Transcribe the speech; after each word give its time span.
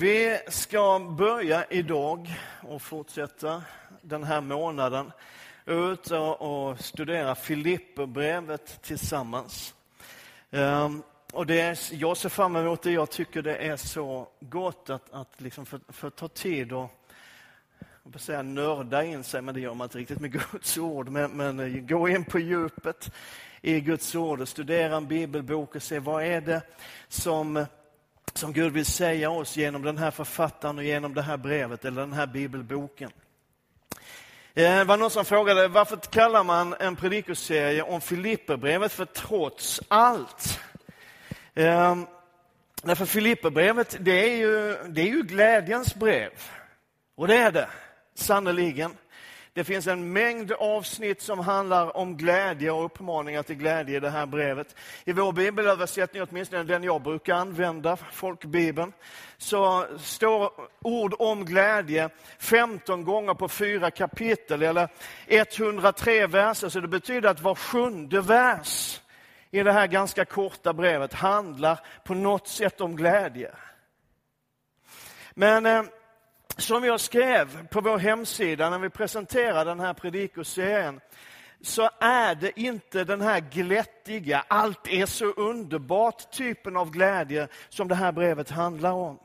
Vi 0.00 0.38
ska 0.48 0.98
börja 0.98 1.64
idag 1.70 2.34
och 2.62 2.82
fortsätta 2.82 3.62
den 4.02 4.24
här 4.24 4.40
månaden 4.40 5.12
ut 5.66 6.10
och 6.38 6.80
studera 6.80 7.34
Filipperbrevet 7.34 8.82
tillsammans. 8.82 9.74
Ehm, 10.50 11.02
och 11.32 11.46
det 11.46 11.60
är, 11.60 11.78
jag 11.92 12.16
ser 12.16 12.28
fram 12.28 12.56
emot 12.56 12.82
det. 12.82 12.90
Jag 12.90 13.10
tycker 13.10 13.42
det 13.42 13.56
är 13.56 13.76
så 13.76 14.28
gott 14.40 14.90
att, 14.90 15.12
att 15.12 15.40
liksom 15.40 15.66
få, 15.66 15.78
för 15.88 16.10
ta 16.10 16.28
tid 16.28 16.72
och 16.72 16.90
jag 18.12 18.20
säga 18.20 18.42
nörda 18.42 19.04
in 19.04 19.24
sig, 19.24 19.42
men 19.42 19.54
det 19.54 19.60
gör 19.60 19.74
man 19.74 19.84
inte 19.84 19.98
riktigt 19.98 20.20
med 20.20 20.32
Guds 20.52 20.78
ord. 20.78 21.08
Men, 21.08 21.30
men 21.30 21.60
eh, 21.60 21.82
gå 21.82 22.08
in 22.08 22.24
på 22.24 22.38
djupet 22.38 23.12
i 23.62 23.80
Guds 23.80 24.14
ord 24.14 24.40
och 24.40 24.48
studera 24.48 24.96
en 24.96 25.06
bibelbok 25.06 25.74
och 25.74 25.82
se 25.82 25.98
vad 25.98 26.24
är 26.24 26.40
det 26.40 26.62
som 27.08 27.66
som 28.34 28.52
Gud 28.52 28.72
vill 28.72 28.86
säga 28.86 29.30
oss 29.30 29.56
genom 29.56 29.82
den 29.82 29.98
här 29.98 30.10
författaren 30.10 30.78
och 30.78 30.84
genom 30.84 31.14
det 31.14 31.22
här 31.22 31.36
brevet 31.36 31.84
eller 31.84 32.00
den 32.00 32.12
här 32.12 32.26
bibelboken. 32.26 33.10
Eh, 34.54 34.78
det 34.78 34.84
var 34.84 34.96
någon 34.96 35.10
som 35.10 35.24
frågade 35.24 35.68
varför 35.68 35.96
kallar 35.96 36.44
man 36.44 36.74
en 36.80 36.96
predikoserie 36.96 37.82
om 37.82 38.00
Filipperbrevet 38.00 38.92
för 38.92 39.04
Trots 39.04 39.80
allt? 39.88 40.60
Ehm, 41.54 42.06
därför 42.82 43.06
Filipperbrevet, 43.06 43.96
det 44.00 44.32
är, 44.32 44.36
ju, 44.36 44.76
det 44.88 45.00
är 45.00 45.06
ju 45.06 45.22
glädjens 45.22 45.94
brev. 45.94 46.30
Och 47.16 47.28
det 47.28 47.36
är 47.36 47.52
det, 47.52 47.68
sannerligen. 48.14 48.96
Det 49.52 49.64
finns 49.64 49.86
en 49.86 50.12
mängd 50.12 50.52
avsnitt 50.52 51.22
som 51.22 51.38
handlar 51.38 51.96
om 51.96 52.16
glädje 52.16 52.70
och 52.70 52.84
uppmaningar 52.84 53.42
till 53.42 53.56
glädje 53.56 53.96
i 53.96 54.00
det 54.00 54.10
här 54.10 54.26
brevet. 54.26 54.76
I 55.04 55.12
vår 55.12 55.32
bibelöversättning, 55.32 56.22
åtminstone 56.22 56.62
den 56.62 56.82
jag 56.82 57.02
brukar 57.02 57.34
använda, 57.34 57.96
folkbibeln, 57.96 58.92
så 59.38 59.86
står 59.98 60.52
ord 60.82 61.14
om 61.18 61.44
glädje 61.44 62.08
15 62.38 63.04
gånger 63.04 63.34
på 63.34 63.48
fyra 63.48 63.90
kapitel, 63.90 64.62
eller 64.62 64.88
103 65.26 66.26
verser. 66.26 66.68
Så 66.68 66.80
det 66.80 66.88
betyder 66.88 67.28
att 67.28 67.40
var 67.40 67.54
sjunde 67.54 68.20
vers 68.20 69.00
i 69.50 69.62
det 69.62 69.72
här 69.72 69.86
ganska 69.86 70.24
korta 70.24 70.72
brevet 70.72 71.12
handlar 71.12 71.80
på 72.04 72.14
något 72.14 72.48
sätt 72.48 72.80
om 72.80 72.96
glädje. 72.96 73.50
Men 75.34 75.66
eh, 75.66 75.82
som 76.58 76.84
jag 76.84 77.00
skrev 77.00 77.66
på 77.66 77.80
vår 77.80 77.98
hemsida 77.98 78.70
när 78.70 78.78
vi 78.78 78.90
presenterade 78.90 79.70
den 79.70 79.80
här 79.80 79.94
predikoserien, 79.94 81.00
så 81.60 81.90
är 82.00 82.34
det 82.34 82.60
inte 82.60 83.04
den 83.04 83.20
här 83.20 83.40
glättiga, 83.40 84.44
allt 84.48 84.88
är 84.88 85.06
så 85.06 85.24
underbart 85.24 86.30
typen 86.30 86.76
av 86.76 86.90
glädje 86.90 87.48
som 87.68 87.88
det 87.88 87.94
här 87.94 88.12
brevet 88.12 88.50
handlar 88.50 88.92
om. 88.92 89.18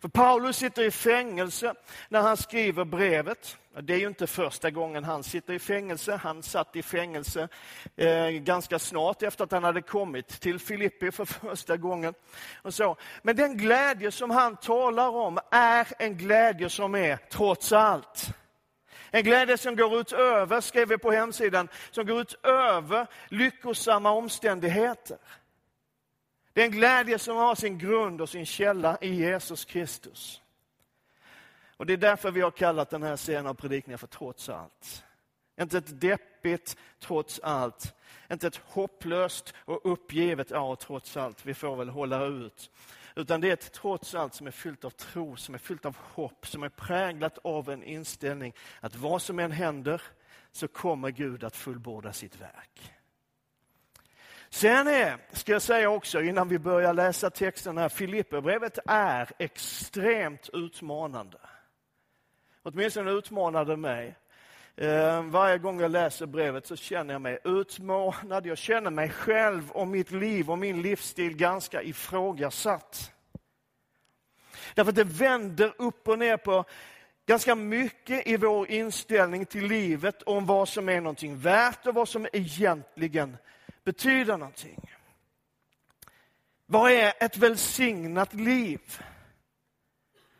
För 0.00 0.08
Paulus 0.08 0.56
sitter 0.56 0.82
i 0.82 0.90
fängelse 0.90 1.74
när 2.08 2.20
han 2.20 2.36
skriver 2.36 2.84
brevet. 2.84 3.56
Det 3.80 3.94
är 3.94 3.98
ju 3.98 4.06
inte 4.06 4.26
första 4.26 4.70
gången 4.70 5.04
han 5.04 5.22
sitter 5.22 5.52
i 5.52 5.58
fängelse. 5.58 6.20
Han 6.22 6.42
satt 6.42 6.76
i 6.76 6.82
fängelse 6.82 7.48
eh, 7.96 8.28
ganska 8.28 8.78
snart 8.78 9.22
efter 9.22 9.44
att 9.44 9.52
han 9.52 9.64
hade 9.64 9.82
kommit 9.82 10.28
till 10.28 10.58
Filippi 10.58 11.10
för 11.10 11.24
första 11.24 11.76
gången. 11.76 12.14
Och 12.62 12.74
så. 12.74 12.96
Men 13.22 13.36
den 13.36 13.56
glädje 13.56 14.10
som 14.10 14.30
han 14.30 14.56
talar 14.56 15.08
om 15.08 15.38
är 15.50 15.86
en 15.98 16.16
glädje 16.16 16.70
som 16.70 16.94
är 16.94 17.16
trots 17.16 17.72
allt. 17.72 18.28
En 19.10 19.24
glädje 19.24 19.58
som 19.58 19.76
går 19.76 20.00
utöver, 20.00 20.60
skrev 20.60 20.88
vi 20.88 20.98
på 20.98 21.10
hemsidan, 21.10 21.68
som 21.90 22.06
går 22.06 22.20
utöver 22.20 23.06
lyckosamma 23.28 24.10
omständigheter. 24.10 25.18
Det 26.54 26.60
är 26.60 26.64
en 26.64 26.72
glädje 26.72 27.18
som 27.18 27.36
har 27.36 27.54
sin 27.54 27.78
grund 27.78 28.20
och 28.20 28.28
sin 28.28 28.46
källa 28.46 28.98
i 29.00 29.14
Jesus 29.14 29.64
Kristus. 29.64 30.40
Och 31.76 31.86
Det 31.86 31.92
är 31.92 31.96
därför 31.96 32.30
vi 32.30 32.40
har 32.40 32.50
kallat 32.50 32.90
den 32.90 33.02
här 33.02 33.16
serien 33.16 33.46
av 33.46 33.54
predikningar 33.54 33.98
för 33.98 34.06
Trots 34.06 34.48
allt. 34.48 35.04
Inte 35.60 35.78
ett 35.78 36.00
deppigt 36.00 36.76
trots 37.00 37.40
allt, 37.42 37.94
inte 38.30 38.46
ett 38.46 38.56
hopplöst 38.56 39.54
och 39.56 39.80
uppgivet 39.92 40.50
ja, 40.50 40.76
trots 40.76 41.16
allt, 41.16 41.46
vi 41.46 41.54
får 41.54 41.76
väl 41.76 41.88
hålla 41.88 42.24
ut. 42.24 42.70
Utan 43.16 43.40
det 43.40 43.48
är 43.48 43.52
ett 43.52 43.72
trots 43.72 44.14
allt 44.14 44.34
som 44.34 44.46
är 44.46 44.50
fyllt 44.50 44.84
av 44.84 44.90
tro, 44.90 45.36
som 45.36 45.54
är 45.54 45.58
fyllt 45.58 45.84
av 45.84 45.96
hopp, 45.96 46.46
som 46.46 46.62
är 46.62 46.68
präglat 46.68 47.38
av 47.44 47.70
en 47.70 47.82
inställning 47.82 48.52
att 48.80 48.96
vad 48.96 49.22
som 49.22 49.38
än 49.38 49.52
händer 49.52 50.02
så 50.52 50.68
kommer 50.68 51.10
Gud 51.10 51.44
att 51.44 51.56
fullborda 51.56 52.12
sitt 52.12 52.40
verk. 52.40 52.92
Sen 54.54 54.86
är, 54.86 55.18
ska 55.32 55.52
jag 55.52 55.62
säga 55.62 55.90
också 55.90 56.22
innan 56.22 56.48
vi 56.48 56.58
börjar 56.58 56.94
läsa 56.94 57.30
texten 57.30 57.78
här, 57.78 57.88
Filipperbrevet 57.88 58.78
är 58.86 59.30
extremt 59.38 60.50
utmanande. 60.52 61.38
Åtminstone 62.62 63.10
utmanade 63.10 63.76
mig. 63.76 64.16
Eh, 64.76 65.22
varje 65.22 65.58
gång 65.58 65.80
jag 65.80 65.90
läser 65.90 66.26
brevet 66.26 66.66
så 66.66 66.76
känner 66.76 67.14
jag 67.14 67.20
mig 67.20 67.38
utmanad. 67.44 68.46
Jag 68.46 68.58
känner 68.58 68.90
mig 68.90 69.10
själv 69.10 69.70
och 69.70 69.88
mitt 69.88 70.10
liv 70.10 70.50
och 70.50 70.58
min 70.58 70.82
livsstil 70.82 71.36
ganska 71.36 71.82
ifrågasatt. 71.82 73.12
Därför 74.74 74.90
att 74.90 74.96
det 74.96 75.04
vänder 75.04 75.74
upp 75.78 76.08
och 76.08 76.18
ner 76.18 76.36
på 76.36 76.64
ganska 77.26 77.54
mycket 77.54 78.26
i 78.26 78.36
vår 78.36 78.70
inställning 78.70 79.46
till 79.46 79.66
livet 79.66 80.22
om 80.22 80.46
vad 80.46 80.68
som 80.68 80.88
är 80.88 81.00
någonting 81.00 81.38
värt 81.38 81.86
och 81.86 81.94
vad 81.94 82.08
som 82.08 82.26
egentligen 82.32 83.36
betyder 83.84 84.36
någonting. 84.36 84.90
Vad 86.66 86.92
är 86.92 87.12
ett 87.20 87.36
välsignat 87.36 88.34
liv? 88.34 88.80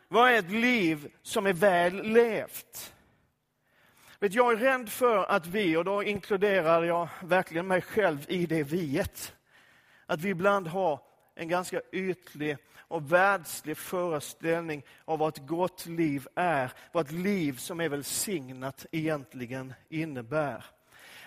Vad 0.09 0.31
är 0.31 0.39
ett 0.39 0.51
liv 0.51 1.13
som 1.23 1.47
är 1.47 1.53
väl 1.53 2.03
levt? 2.03 2.95
Vet, 4.19 4.35
jag 4.35 4.53
är 4.53 4.57
rädd 4.57 4.89
för 4.89 5.25
att 5.25 5.47
vi, 5.47 5.77
och 5.77 5.85
då 5.85 6.03
inkluderar 6.03 6.83
jag 6.83 7.09
verkligen 7.23 7.67
mig 7.67 7.83
själv 7.83 8.25
i 8.29 8.47
det 8.47 8.63
viet, 8.63 9.35
att 10.07 10.21
vi 10.21 10.29
ibland 10.29 10.67
har 10.67 11.01
en 11.35 11.49
ganska 11.49 11.81
ytlig 11.93 12.57
och 12.79 13.13
världslig 13.13 13.77
föreställning 13.77 14.83
av 15.05 15.19
vad 15.19 15.29
ett 15.29 15.47
gott 15.47 15.87
liv 15.87 16.29
är, 16.35 16.73
vad 16.93 17.07
ett 17.07 17.13
liv 17.13 17.57
som 17.57 17.81
är 17.81 17.89
välsignat 17.89 18.87
egentligen 18.93 19.75
innebär. 19.89 20.65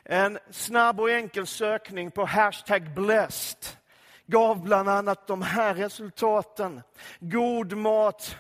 En 0.10 0.40
snabb 0.52 1.00
och 1.00 1.12
enkel 1.12 1.48
sökning 1.48 2.12
på 2.12 2.26
hashtag 2.26 2.94
blessed 2.94 3.78
gav 4.26 4.64
bland 4.64 4.90
annat 4.90 5.28
de 5.28 5.42
här 5.42 5.74
resultaten. 5.74 6.82
God 7.20 7.74
mat, 7.74 8.38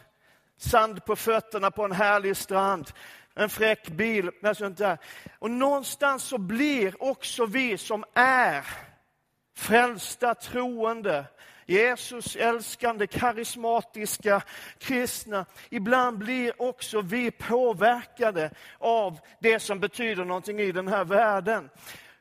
sand 0.58 1.06
på 1.06 1.16
fötterna 1.16 1.72
på 1.72 1.84
en 1.84 1.92
härlig 1.92 2.38
strand, 2.38 2.92
en 3.34 3.50
fräck 3.50 3.88
bil. 3.90 4.32
Sånt 4.56 4.78
där. 4.78 4.98
Och 5.40 5.52
någonstans 5.52 6.24
så 6.24 6.38
blir 6.38 7.04
också 7.04 7.46
vi 7.46 7.78
som 7.78 8.06
är 8.14 8.66
frälsta 9.56 10.36
troende 10.36 11.26
Jesus 11.68 12.36
älskande, 12.36 13.08
karismatiska 13.08 14.42
kristna. 14.78 15.46
Ibland 15.70 16.18
blir 16.18 16.62
också 16.62 17.02
vi 17.02 17.32
påverkade 17.32 18.52
av 18.78 19.20
det 19.40 19.60
som 19.60 19.80
betyder 19.80 20.26
någonting 20.26 20.60
i 20.60 20.72
den 20.72 20.88
här 20.88 21.06
världen. 21.06 21.70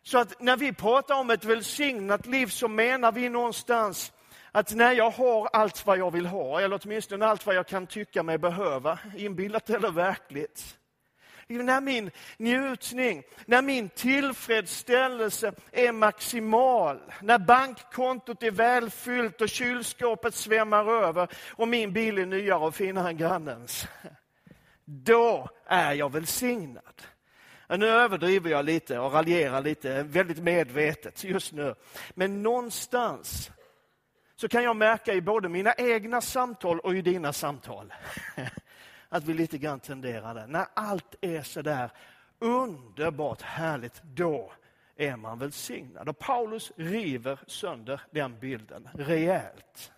Så 0.03 0.19
att 0.19 0.41
när 0.41 0.57
vi 0.57 0.73
pratar 0.73 1.15
om 1.15 1.31
ett 1.31 1.45
välsignat 1.45 2.27
liv 2.27 2.47
så 2.47 2.69
menar 2.69 3.13
vi 3.13 3.29
någonstans 3.29 4.13
att 4.53 4.75
när 4.75 4.93
jag 4.93 5.11
har 5.11 5.49
allt 5.53 5.87
vad 5.87 5.99
jag 5.99 6.11
vill 6.11 6.27
ha, 6.27 6.61
eller 6.61 6.81
åtminstone 6.83 7.27
allt 7.27 7.47
vad 7.47 7.55
jag 7.55 7.67
kan 7.67 7.87
tycka 7.87 8.23
mig 8.23 8.39
behöva, 8.39 8.99
inbillat 9.17 9.71
eller 9.71 9.91
verkligt, 9.91 10.77
när 11.49 11.81
min 11.81 12.11
njutning, 12.37 13.23
när 13.47 13.63
min 13.63 13.89
tillfredsställelse 13.89 15.53
är 15.73 15.93
maximal, 15.93 17.01
när 17.23 17.39
bankkontot 17.39 18.43
är 18.43 18.51
välfyllt 18.51 19.41
och 19.41 19.49
kylskåpet 19.49 20.35
svämmar 20.35 21.05
över 21.05 21.29
och 21.49 21.69
min 21.69 21.93
bil 21.93 22.19
är 22.19 22.27
nyare 22.27 22.59
och 22.59 22.75
finare 22.75 23.09
än 23.09 23.17
grannens. 23.17 23.87
Då 24.85 25.49
är 25.67 25.93
jag 25.93 26.13
välsignad. 26.13 27.03
Nu 27.69 27.87
överdriver 27.87 28.51
jag 28.51 28.65
lite 28.65 28.99
och 28.99 29.13
raljerar 29.13 29.63
lite, 29.63 30.03
väldigt 30.03 30.39
medvetet 30.39 31.25
just 31.25 31.53
nu. 31.53 31.75
Men 32.15 32.43
någonstans 32.43 33.51
så 34.37 34.49
kan 34.49 34.63
jag 34.63 34.77
märka 34.77 35.15
i 35.15 35.21
både 35.21 35.49
mina 35.49 35.75
egna 35.75 36.21
samtal 36.21 36.81
och 36.81 36.97
i 36.97 37.03
dina 37.03 37.33
samtal 37.33 37.93
att 39.09 39.25
vi 39.25 39.35
lite 39.35 39.59
grann 39.59 39.81
tenderar 39.81 40.35
det. 40.35 40.47
När 40.47 40.67
allt 40.75 41.15
är 41.21 41.43
så 41.43 41.63
där 41.63 41.91
underbart 42.39 43.43
härligt, 43.43 44.03
då 44.03 44.53
är 44.97 45.17
man 45.17 45.39
välsignad. 45.39 46.09
Och 46.09 46.19
Paulus 46.19 46.73
river 46.77 47.39
sönder 47.47 48.01
den 48.11 48.39
bilden 48.39 48.89
rejält. 48.95 49.93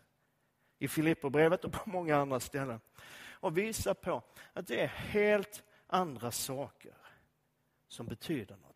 I 0.79 0.89
Filipperbrevet 0.89 1.65
och 1.65 1.73
på 1.73 1.91
många 1.91 2.17
andra 2.17 2.41
ställen. 2.41 2.81
Och 3.41 3.59
visar 3.59 3.95
på 3.95 4.23
att 4.53 4.67
det 4.67 4.81
är 4.81 4.87
helt 4.87 5.63
andra 5.87 6.31
saker 6.31 6.95
som 7.89 8.07
betyder 8.07 8.57
något. 8.57 8.68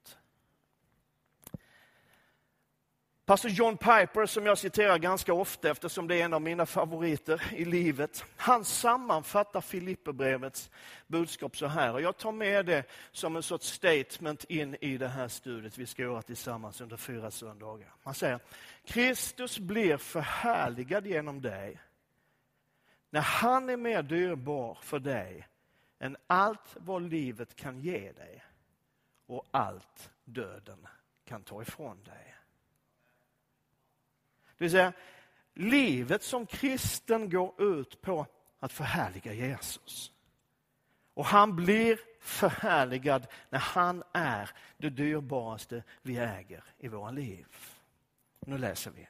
Pastor 3.32 3.50
John 3.50 3.76
Piper, 3.76 4.26
som 4.26 4.46
jag 4.46 4.58
citerar 4.58 4.98
ganska 4.98 5.32
ofta 5.34 5.70
eftersom 5.70 6.08
det 6.08 6.20
är 6.20 6.24
en 6.24 6.34
av 6.34 6.42
mina 6.42 6.66
favoriter 6.66 7.52
i 7.52 7.64
livet, 7.64 8.24
han 8.36 8.64
sammanfattar 8.64 9.60
Filipperbrevets 9.60 10.70
budskap 11.06 11.56
så 11.56 11.66
här. 11.66 11.92
Och 11.92 12.00
jag 12.00 12.16
tar 12.16 12.32
med 12.32 12.66
det 12.66 12.84
som 13.12 13.36
en 13.36 13.42
sorts 13.42 13.66
statement 13.66 14.44
in 14.44 14.76
i 14.80 14.98
det 14.98 15.08
här 15.08 15.28
studiet 15.28 15.78
vi 15.78 15.86
ska 15.86 16.02
göra 16.02 16.22
tillsammans 16.22 16.80
under 16.80 16.96
fyra 16.96 17.30
söndagar. 17.30 17.94
Han 18.02 18.14
säger, 18.14 18.40
Kristus 18.84 19.58
blir 19.58 19.96
förhärligad 19.96 21.06
genom 21.06 21.40
dig 21.42 21.80
när 23.10 23.20
han 23.20 23.70
är 23.70 23.76
mer 23.76 24.02
dyrbar 24.02 24.78
för 24.82 24.98
dig 24.98 25.48
än 25.98 26.16
allt 26.26 26.76
vad 26.76 27.02
livet 27.02 27.56
kan 27.56 27.80
ge 27.80 28.12
dig 28.12 28.44
och 29.26 29.48
allt 29.50 30.10
döden 30.24 30.86
kan 31.24 31.42
ta 31.42 31.62
ifrån 31.62 32.02
dig. 32.04 32.34
Det 34.62 34.64
vill 34.64 34.70
säga, 34.70 34.92
livet 35.54 36.22
som 36.22 36.46
kristen 36.46 37.30
går 37.30 37.62
ut 37.62 38.02
på 38.02 38.26
att 38.60 38.72
förhärliga 38.72 39.32
Jesus. 39.32 40.12
Och 41.14 41.24
han 41.24 41.56
blir 41.56 41.98
förhärligad 42.20 43.26
när 43.50 43.58
han 43.58 44.02
är 44.12 44.50
det 44.76 44.90
dyrbaraste 44.90 45.82
vi 46.02 46.16
äger 46.16 46.64
i 46.78 46.88
våra 46.88 47.10
liv. 47.10 47.46
Nu 48.40 48.58
läser 48.58 48.90
vi. 48.90 49.08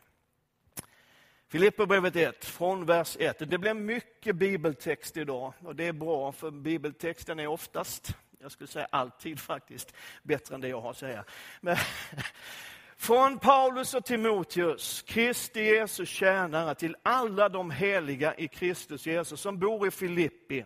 Filipperbrevet 1.48 2.16
1, 2.16 2.44
från 2.44 2.86
vers 2.86 3.16
1. 3.20 3.50
Det 3.50 3.58
blir 3.58 3.74
mycket 3.74 4.36
bibeltext 4.36 5.16
idag 5.16 5.52
och 5.58 5.76
det 5.76 5.84
är 5.84 5.92
bra 5.92 6.32
för 6.32 6.50
bibeltexten 6.50 7.40
är 7.40 7.46
oftast, 7.46 8.14
jag 8.38 8.52
skulle 8.52 8.68
säga 8.68 8.88
alltid 8.90 9.40
faktiskt, 9.40 9.94
bättre 10.22 10.54
än 10.54 10.60
det 10.60 10.68
jag 10.68 10.80
har 10.80 10.90
att 10.90 10.98
säga. 10.98 11.24
Men, 11.60 11.76
från 13.02 13.38
Paulus 13.38 13.94
och 13.94 14.04
Timoteus, 14.04 15.02
Kristi 15.02 15.64
Jesus 15.64 16.08
tjänare, 16.08 16.74
till 16.74 16.96
alla 17.02 17.48
de 17.48 17.70
heliga 17.70 18.34
i 18.34 18.48
Kristus 18.48 19.06
Jesus 19.06 19.40
som 19.40 19.58
bor 19.58 19.86
i 19.86 19.90
Filippi, 19.90 20.64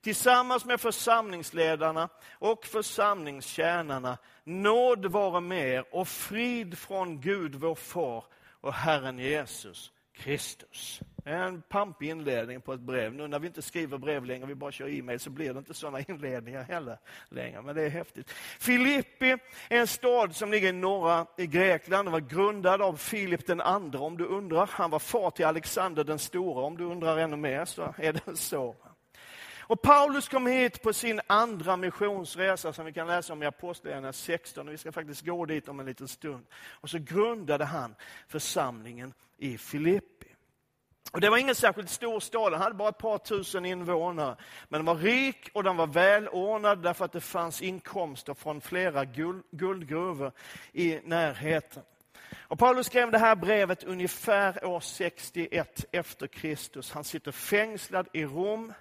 tillsammans 0.00 0.64
med 0.64 0.80
församlingsledarna 0.80 2.08
och 2.32 2.66
församlingstjänarna, 2.66 4.18
nåd 4.44 5.06
vare 5.06 5.40
med 5.40 5.68
er 5.68 5.84
och 5.94 6.08
frid 6.08 6.78
från 6.78 7.20
Gud 7.20 7.54
vår 7.54 7.74
far 7.74 8.24
och 8.60 8.74
Herren 8.74 9.18
Jesus. 9.18 9.92
Kristus. 10.20 11.00
En 11.24 11.62
pampig 11.62 12.08
inledning 12.08 12.60
på 12.60 12.72
ett 12.72 12.80
brev. 12.80 13.14
Nu 13.14 13.28
när 13.28 13.38
vi 13.38 13.46
inte 13.46 13.62
skriver 13.62 13.98
brev 13.98 14.24
längre, 14.24 14.46
vi 14.46 14.54
bara 14.54 14.72
kör 14.72 14.88
e-mail, 14.88 15.20
så 15.20 15.30
blir 15.30 15.52
det 15.52 15.58
inte 15.58 15.74
sådana 15.74 16.00
inledningar 16.08 16.62
heller 16.62 16.98
längre. 17.28 17.62
Men 17.62 17.74
det 17.74 17.82
är 17.82 17.88
häftigt. 17.88 18.30
Filippi 18.58 19.30
är 19.68 19.80
en 19.80 19.86
stad 19.86 20.36
som 20.36 20.50
ligger 20.50 20.68
i 20.68 20.72
norra 20.72 21.26
i 21.38 21.46
Grekland. 21.46 22.06
Den 22.06 22.12
var 22.12 22.20
grundad 22.20 22.82
av 22.82 22.96
Filip 22.96 23.46
den 23.46 23.60
andra 23.60 24.00
om 24.00 24.16
du 24.16 24.24
undrar. 24.24 24.70
Han 24.72 24.90
var 24.90 24.98
far 24.98 25.30
till 25.30 25.46
Alexander 25.46 26.04
den 26.04 26.18
store, 26.18 26.64
om 26.64 26.76
du 26.76 26.84
undrar 26.84 27.18
ännu 27.18 27.36
mer 27.36 27.64
så 27.64 27.94
är 27.98 28.12
det 28.12 28.36
så. 28.36 28.76
Och 29.70 29.82
Paulus 29.82 30.28
kom 30.28 30.46
hit 30.46 30.82
på 30.82 30.92
sin 30.92 31.20
andra 31.26 31.76
missionsresa 31.76 32.72
som 32.72 32.84
vi 32.84 32.92
kan 32.92 33.06
läsa 33.06 33.32
om 33.32 33.42
i 33.42 33.46
Apostlagärningarna 33.46 34.12
16. 34.12 34.68
Och 34.68 34.72
vi 34.72 34.78
ska 34.78 34.92
faktiskt 34.92 35.26
gå 35.26 35.44
dit 35.44 35.68
om 35.68 35.80
en 35.80 35.86
liten 35.86 36.08
stund. 36.08 36.46
Och 36.54 36.90
så 36.90 36.98
grundade 36.98 37.64
han 37.64 37.94
församlingen 38.28 39.14
i 39.38 39.58
Filippi. 39.58 40.26
Och 41.12 41.20
det 41.20 41.30
var 41.30 41.36
ingen 41.36 41.54
särskilt 41.54 41.90
stor 41.90 42.20
stad, 42.20 42.52
den 42.52 42.60
hade 42.60 42.74
bara 42.74 42.88
ett 42.88 42.98
par 42.98 43.18
tusen 43.18 43.64
invånare. 43.64 44.36
Men 44.68 44.78
den 44.78 44.86
var 44.86 45.02
rik 45.02 45.50
och 45.52 45.64
den 45.64 45.76
var 45.76 45.86
välordnad 45.86 46.82
därför 46.82 47.04
att 47.04 47.12
det 47.12 47.20
fanns 47.20 47.62
inkomster 47.62 48.34
från 48.34 48.60
flera 48.60 49.04
guld, 49.04 49.44
guldgruvor 49.50 50.32
i 50.72 51.00
närheten. 51.04 51.82
Och 52.38 52.58
Paulus 52.58 52.86
skrev 52.86 53.10
det 53.10 53.18
här 53.18 53.36
brevet 53.36 53.84
ungefär 53.84 54.64
år 54.64 54.80
61 54.80 55.84
efter 55.92 56.26
Kristus. 56.26 56.92
Han 56.92 57.04
sitter 57.04 57.32
fängslad 57.32 58.08
i 58.12 58.24
Rom. 58.24 58.72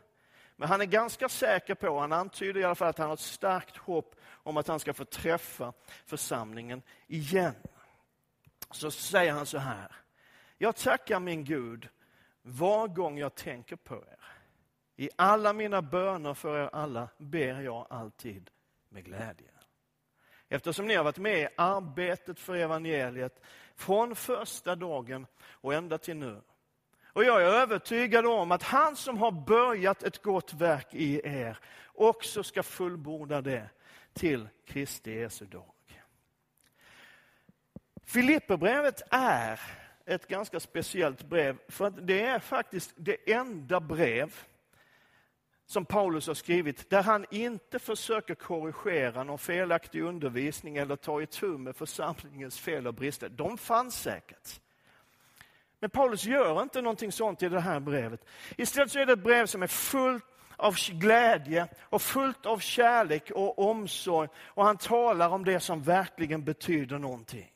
Men 0.60 0.70
han 0.70 0.82
är 0.82 0.86
ganska 0.86 1.30
säker 1.30 1.76
på, 1.76 2.00
han 2.00 2.14
antyder 2.14 2.62
i 2.62 2.64
alla 2.64 2.76
fall 2.76 2.88
att 2.90 2.98
han 2.98 3.08
har 3.08 3.14
ett 3.14 3.20
starkt 3.20 3.78
hopp 3.78 4.16
om 4.32 4.58
att 4.58 4.68
han 4.68 4.80
ska 4.80 4.94
få 4.94 5.06
träffa 5.06 5.74
församlingen 6.06 6.82
igen. 7.08 7.56
Så 8.72 8.92
säger 8.92 9.32
han 9.32 9.46
så 9.46 9.58
här. 9.58 9.96
Jag 10.58 10.76
tackar 10.76 11.20
min 11.20 11.44
Gud 11.44 11.90
var 12.42 12.88
gång 12.88 13.18
jag 13.18 13.36
tänker 13.36 13.76
på 13.76 13.96
er. 13.96 14.26
I 14.96 15.10
alla 15.16 15.54
mina 15.54 15.82
böner 15.82 16.34
för 16.34 16.64
er 16.64 16.70
alla 16.74 17.10
ber 17.18 17.62
jag 17.62 17.88
alltid 17.90 18.50
med 18.90 19.06
glädje. 19.06 19.52
Eftersom 20.50 20.88
ni 20.88 20.96
har 20.96 21.04
varit 21.04 21.18
med 21.18 21.40
i 21.40 21.48
arbetet 21.58 22.40
för 22.40 22.56
evangeliet 22.56 23.42
från 23.76 24.16
första 24.16 24.76
dagen 24.76 25.28
och 25.42 25.74
ända 25.74 25.98
till 25.98 26.18
nu. 26.18 26.42
Och 27.14 27.24
jag 27.24 27.42
är 27.42 27.46
övertygad 27.46 28.26
om 28.26 28.52
att 28.52 28.64
han 28.64 28.96
som 28.96 29.18
har 29.18 29.32
börjat 29.32 30.04
ett 30.04 30.22
gott 30.22 30.54
verk 30.54 30.88
i 30.92 31.22
er 31.28 31.58
också 31.94 32.44
ska 32.44 32.64
fullborda 32.64 33.42
det 33.42 33.70
till 34.14 34.48
Kristi 34.66 35.20
Jesu 35.20 35.46
dag. 35.46 35.74
Filipperbrevet 38.04 39.02
är 39.12 39.60
ett 40.06 40.28
ganska 40.28 40.60
speciellt 40.60 41.24
brev. 41.24 41.58
För 41.68 41.90
det 41.90 42.22
är 42.22 42.40
faktiskt 42.40 42.94
det 42.96 43.32
enda 43.34 43.80
brev 43.80 44.36
som 45.66 45.86
Paulus 45.86 46.28
har 46.28 46.34
skrivit 46.34 46.90
där 46.90 47.04
han 47.04 47.26
inte 47.32 47.80
försöker 47.80 48.36
korrigera 48.36 49.24
någon 49.24 49.38
felaktig 49.38 50.02
undervisning 50.02 50.78
eller 50.78 50.96
ta 50.96 51.22
itu 51.22 51.46
med 51.46 51.76
församlingens 51.76 52.60
fel 52.60 52.88
och 52.88 52.94
brister. 52.94 53.30
De 53.30 53.58
fanns 53.58 53.96
säkert. 54.02 54.62
Men 55.80 55.90
Paulus 55.90 56.26
gör 56.26 56.62
inte 56.62 56.82
någonting 56.82 57.12
sånt 57.12 57.44
i 57.44 57.50
det 57.50 57.60
här 57.60 57.80
brevet. 57.80 58.26
Istället 58.58 58.92
så 58.92 59.00
är 59.00 59.06
det 59.06 59.14
ett 59.14 59.24
brev 59.24 59.46
som 59.46 59.64
är 59.64 59.68
fullt 59.68 60.24
av 60.56 60.76
glädje 60.90 61.68
och 61.82 62.02
fullt 62.02 62.46
av 62.46 62.60
kärlek 62.60 63.32
och 63.32 63.60
omsorg. 63.60 64.30
Och 64.38 64.66
han 64.66 64.78
talar 64.78 65.30
om 65.30 65.46
det 65.46 65.60
som 65.60 65.82
verkligen 65.82 66.44
betyder 66.44 67.00
någonting. 67.00 67.52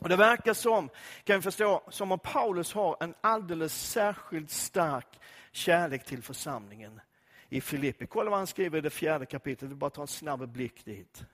Och 0.00 0.08
Det 0.08 0.16
verkar 0.16 0.54
som, 0.54 0.88
kan 1.24 1.36
vi 1.36 1.42
förstå, 1.42 1.82
som 1.88 2.12
om 2.12 2.18
Paulus 2.18 2.72
har 2.72 2.96
en 3.00 3.14
alldeles 3.20 3.90
särskilt 3.90 4.50
stark 4.50 5.20
kärlek 5.52 6.04
till 6.04 6.22
församlingen 6.22 7.00
i 7.48 7.60
Filippi. 7.60 8.06
Kolla 8.06 8.30
vad 8.30 8.38
han 8.38 8.46
skriver 8.46 8.78
i 8.78 8.80
det 8.80 8.90
fjärde 8.90 9.26
kapitlet, 9.26 9.70
vi 9.70 9.74
bara 9.74 9.90
tar 9.90 10.02
en 10.02 10.08
snabb 10.08 10.48
blick 10.48 10.84
dit. 10.84 11.24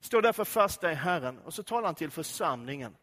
Stå 0.00 0.20
därför 0.20 0.44
fasta 0.44 0.92
i 0.92 0.94
Herren 0.94 1.38
och 1.38 1.54
så 1.54 1.62
talar 1.62 1.86
han 1.86 1.94
till 1.94 2.10
församlingen. 2.10 2.96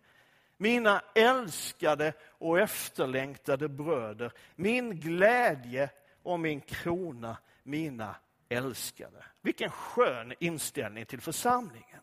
Mina 0.62 1.02
älskade 1.16 2.14
och 2.30 2.60
efterlängtade 2.60 3.70
bröder, 3.70 4.32
min 4.56 5.00
glädje 5.00 5.90
och 6.24 6.40
min 6.40 6.62
krona, 6.62 7.38
mina 7.64 8.16
älskade. 8.50 9.24
Vilken 9.42 9.72
skön 9.72 10.34
inställning 10.40 11.06
till 11.06 11.22
församlingen. 11.22 12.02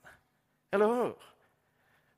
Eller 0.71 0.87
hur? 0.87 1.15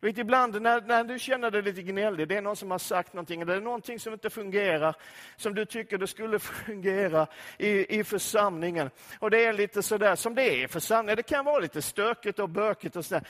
Vet, 0.00 0.18
ibland 0.18 0.62
när, 0.62 0.80
när 0.80 1.04
du 1.04 1.18
känner 1.18 1.50
dig 1.50 1.62
lite 1.62 1.83
gnällig, 1.83 2.28
det 2.28 2.37
är 2.37 2.42
någon 2.42 2.57
som 2.57 2.71
har 2.71 2.78
sagt 2.78 3.12
någonting, 3.12 3.40
eller 3.40 3.52
det 3.52 3.59
är 3.59 3.62
någonting 3.62 4.00
som 4.00 4.12
inte 4.12 4.30
fungerar, 4.30 4.97
som 5.37 5.54
du 5.54 5.64
tycker 5.64 5.99
det 5.99 6.07
skulle 6.07 6.38
fungera 6.38 7.26
i, 7.59 7.99
i 7.99 8.04
församlingen. 8.04 8.90
Och 9.18 9.30
det 9.30 9.45
är 9.45 9.52
lite 9.52 9.83
sådär 9.83 10.16
som 10.16 10.35
det 10.35 10.42
är 10.42 10.64
i 10.64 10.68
församlingen. 10.68 11.16
Det 11.16 11.23
kan 11.23 11.45
vara 11.45 11.59
lite 11.59 11.83
stökigt 11.83 12.38
och 12.38 12.49
bökigt 12.49 12.97
och 12.97 13.04
sådär. 13.04 13.28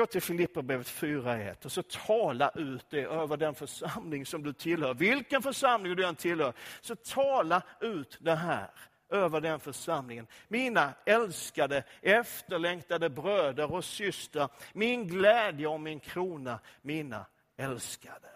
Gå 0.00 0.06
till 0.06 0.22
Filipperbrevet 0.22 0.86
4.1 0.86 1.64
och 1.64 1.72
så 1.72 1.82
tala 1.82 2.50
ut 2.54 2.86
det 2.90 3.04
över 3.04 3.36
den 3.36 3.54
församling 3.54 4.26
som 4.26 4.42
du 4.42 4.52
tillhör. 4.52 4.94
Vilken 4.94 5.42
församling 5.42 5.96
du 5.96 6.04
än 6.04 6.14
tillhör, 6.14 6.52
så 6.80 6.96
tala 6.96 7.62
ut 7.80 8.18
det 8.20 8.34
här 8.34 8.70
över 9.08 9.40
den 9.40 9.60
församlingen. 9.60 10.26
Mina 10.48 10.92
älskade, 11.04 11.84
efterlängtade 12.00 13.10
bröder 13.10 13.72
och 13.72 13.84
systrar, 13.84 14.48
min 14.72 15.08
glädje 15.08 15.66
och 15.66 15.80
min 15.80 16.00
krona, 16.00 16.58
mina 16.82 17.26
älskade. 17.56 18.28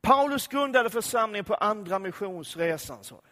Paulus 0.00 0.48
grundade 0.48 0.90
församlingen 0.90 1.44
på 1.44 1.54
andra 1.54 1.98
missionsresan. 1.98 3.04
Så. 3.04 3.22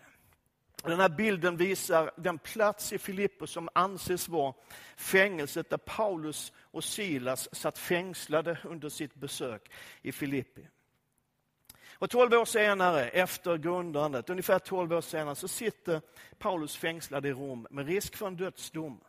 Den 0.82 1.00
här 1.00 1.08
bilden 1.08 1.56
visar 1.56 2.10
den 2.16 2.38
plats 2.38 2.92
i 2.92 2.98
Filippos 2.98 3.50
som 3.50 3.68
anses 3.72 4.28
vara 4.28 4.54
fängelset 4.96 5.70
där 5.70 5.76
Paulus 5.76 6.52
och 6.58 6.84
Silas 6.84 7.54
satt 7.54 7.78
fängslade 7.78 8.58
under 8.64 8.88
sitt 8.88 9.14
besök 9.14 9.70
i 10.02 10.12
Filippi. 10.12 10.68
Och 12.00 12.10
tolv 12.10 12.32
år 12.34 12.44
senare, 12.44 13.08
efter 13.08 13.56
grundandet, 13.56 14.30
ungefär 14.30 14.58
tolv 14.58 14.92
år 14.92 15.00
senare, 15.00 15.34
så 15.34 15.48
sitter 15.48 16.00
Paulus 16.38 16.76
fängslad 16.76 17.26
i 17.26 17.32
Rom 17.32 17.66
med 17.70 17.86
risk 17.86 18.16
för 18.16 18.26
en 18.26 18.36
dödsdom. 18.36 19.00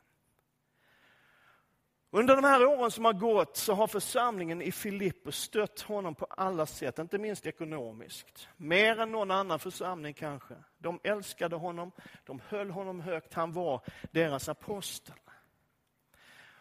Under 2.12 2.36
de 2.36 2.44
här 2.44 2.66
åren 2.66 2.92
som 2.92 3.06
har 3.06 3.14
gått 3.14 3.58
så 3.58 3.74
har 3.74 3.88
församlingen 3.88 4.62
i 4.62 4.72
Filippo 4.72 5.32
stött 5.32 5.82
honom 5.82 6.16
på 6.16 6.26
alla 6.26 6.66
sätt, 6.66 7.00
inte 7.00 7.18
minst 7.18 7.46
ekonomiskt. 7.46 8.48
Mer 8.58 9.00
än 9.00 9.12
någon 9.12 9.32
annan 9.32 9.60
församling 9.60 10.14
kanske. 10.14 10.54
De 10.78 11.00
älskade 11.04 11.56
honom, 11.56 11.92
de 12.26 12.42
höll 12.48 12.70
honom 12.70 13.02
högt, 13.02 13.34
han 13.34 13.52
var 13.52 13.82
deras 14.12 14.50
apostel. 14.50 15.16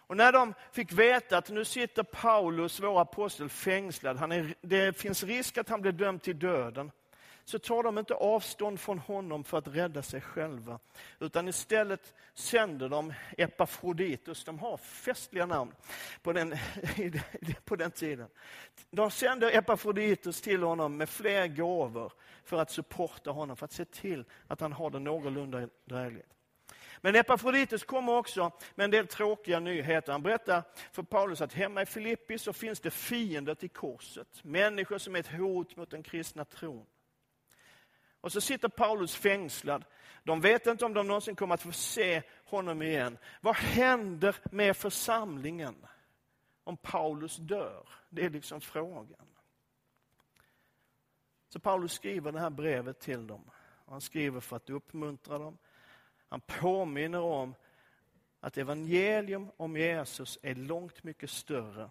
Och 0.08 0.16
när 0.16 0.32
de 0.32 0.54
fick 0.72 0.92
veta 0.92 1.38
att 1.38 1.50
nu 1.50 1.64
sitter 1.64 2.02
Paulus, 2.02 2.80
vår 2.80 3.00
apostel, 3.00 3.48
fängslad, 3.48 4.16
han 4.16 4.32
är, 4.32 4.54
det 4.60 4.98
finns 4.98 5.22
risk 5.22 5.58
att 5.58 5.68
han 5.68 5.80
blir 5.80 5.92
dömd 5.92 6.22
till 6.22 6.38
döden, 6.38 6.90
så 7.48 7.58
tar 7.58 7.82
de 7.82 7.98
inte 7.98 8.14
avstånd 8.14 8.80
från 8.80 8.98
honom 8.98 9.44
för 9.44 9.58
att 9.58 9.68
rädda 9.68 10.02
sig 10.02 10.20
själva. 10.20 10.78
Utan 11.20 11.48
istället 11.48 12.14
sänder 12.34 12.88
de 12.88 13.12
Epafroditus, 13.38 14.44
de 14.44 14.58
har 14.58 14.76
festliga 14.76 15.46
namn 15.46 15.74
på 16.22 16.32
den, 16.32 16.56
på 17.64 17.76
den 17.76 17.90
tiden. 17.90 18.28
De 18.90 19.10
sänder 19.10 19.56
Epafroditus 19.56 20.40
till 20.40 20.62
honom 20.62 20.96
med 20.96 21.08
fler 21.08 21.46
gåvor 21.46 22.12
för 22.44 22.56
att 22.56 22.70
supporta 22.70 23.30
honom, 23.30 23.56
för 23.56 23.64
att 23.64 23.72
se 23.72 23.84
till 23.84 24.24
att 24.46 24.60
han 24.60 24.72
har 24.72 24.90
det 24.90 24.98
någorlunda 24.98 25.68
drägligt. 25.84 26.34
Men 27.00 27.16
Epafroditus 27.16 27.84
kommer 27.84 28.16
också 28.16 28.52
med 28.74 28.84
en 28.84 28.90
del 28.90 29.06
tråkiga 29.06 29.60
nyheter. 29.60 30.12
Han 30.12 30.22
berättar 30.22 30.62
för 30.92 31.02
Paulus 31.02 31.40
att 31.40 31.52
hemma 31.52 31.82
i 31.82 31.86
Filippi 31.86 32.38
så 32.38 32.52
finns 32.52 32.80
det 32.80 32.90
fiender 32.90 33.54
till 33.54 33.70
korset. 33.70 34.44
Människor 34.44 34.98
som 34.98 35.14
är 35.14 35.20
ett 35.20 35.32
hot 35.32 35.76
mot 35.76 35.90
den 35.90 36.02
kristna 36.02 36.44
tron. 36.44 36.86
Och 38.20 38.32
så 38.32 38.40
sitter 38.40 38.68
Paulus 38.68 39.16
fängslad. 39.16 39.84
De 40.24 40.40
vet 40.40 40.66
inte 40.66 40.84
om 40.84 40.94
de 40.94 41.06
någonsin 41.06 41.36
kommer 41.36 41.54
att 41.54 41.62
få 41.62 41.72
se 41.72 42.22
honom 42.44 42.82
igen. 42.82 43.18
Vad 43.40 43.56
händer 43.56 44.36
med 44.50 44.76
församlingen 44.76 45.86
om 46.64 46.76
Paulus 46.76 47.36
dör? 47.36 47.88
Det 48.08 48.24
är 48.24 48.30
liksom 48.30 48.60
frågan. 48.60 49.26
Så 51.48 51.60
Paulus 51.60 51.92
skriver 51.92 52.32
det 52.32 52.40
här 52.40 52.50
brevet 52.50 53.00
till 53.00 53.26
dem. 53.26 53.50
Han 53.86 54.00
skriver 54.00 54.40
för 54.40 54.56
att 54.56 54.70
uppmuntra 54.70 55.38
dem. 55.38 55.58
Han 56.28 56.40
påminner 56.40 57.20
om 57.20 57.54
att 58.40 58.58
evangelium 58.58 59.50
om 59.56 59.76
Jesus 59.76 60.38
är 60.42 60.54
långt 60.54 61.04
mycket 61.04 61.30
större 61.30 61.90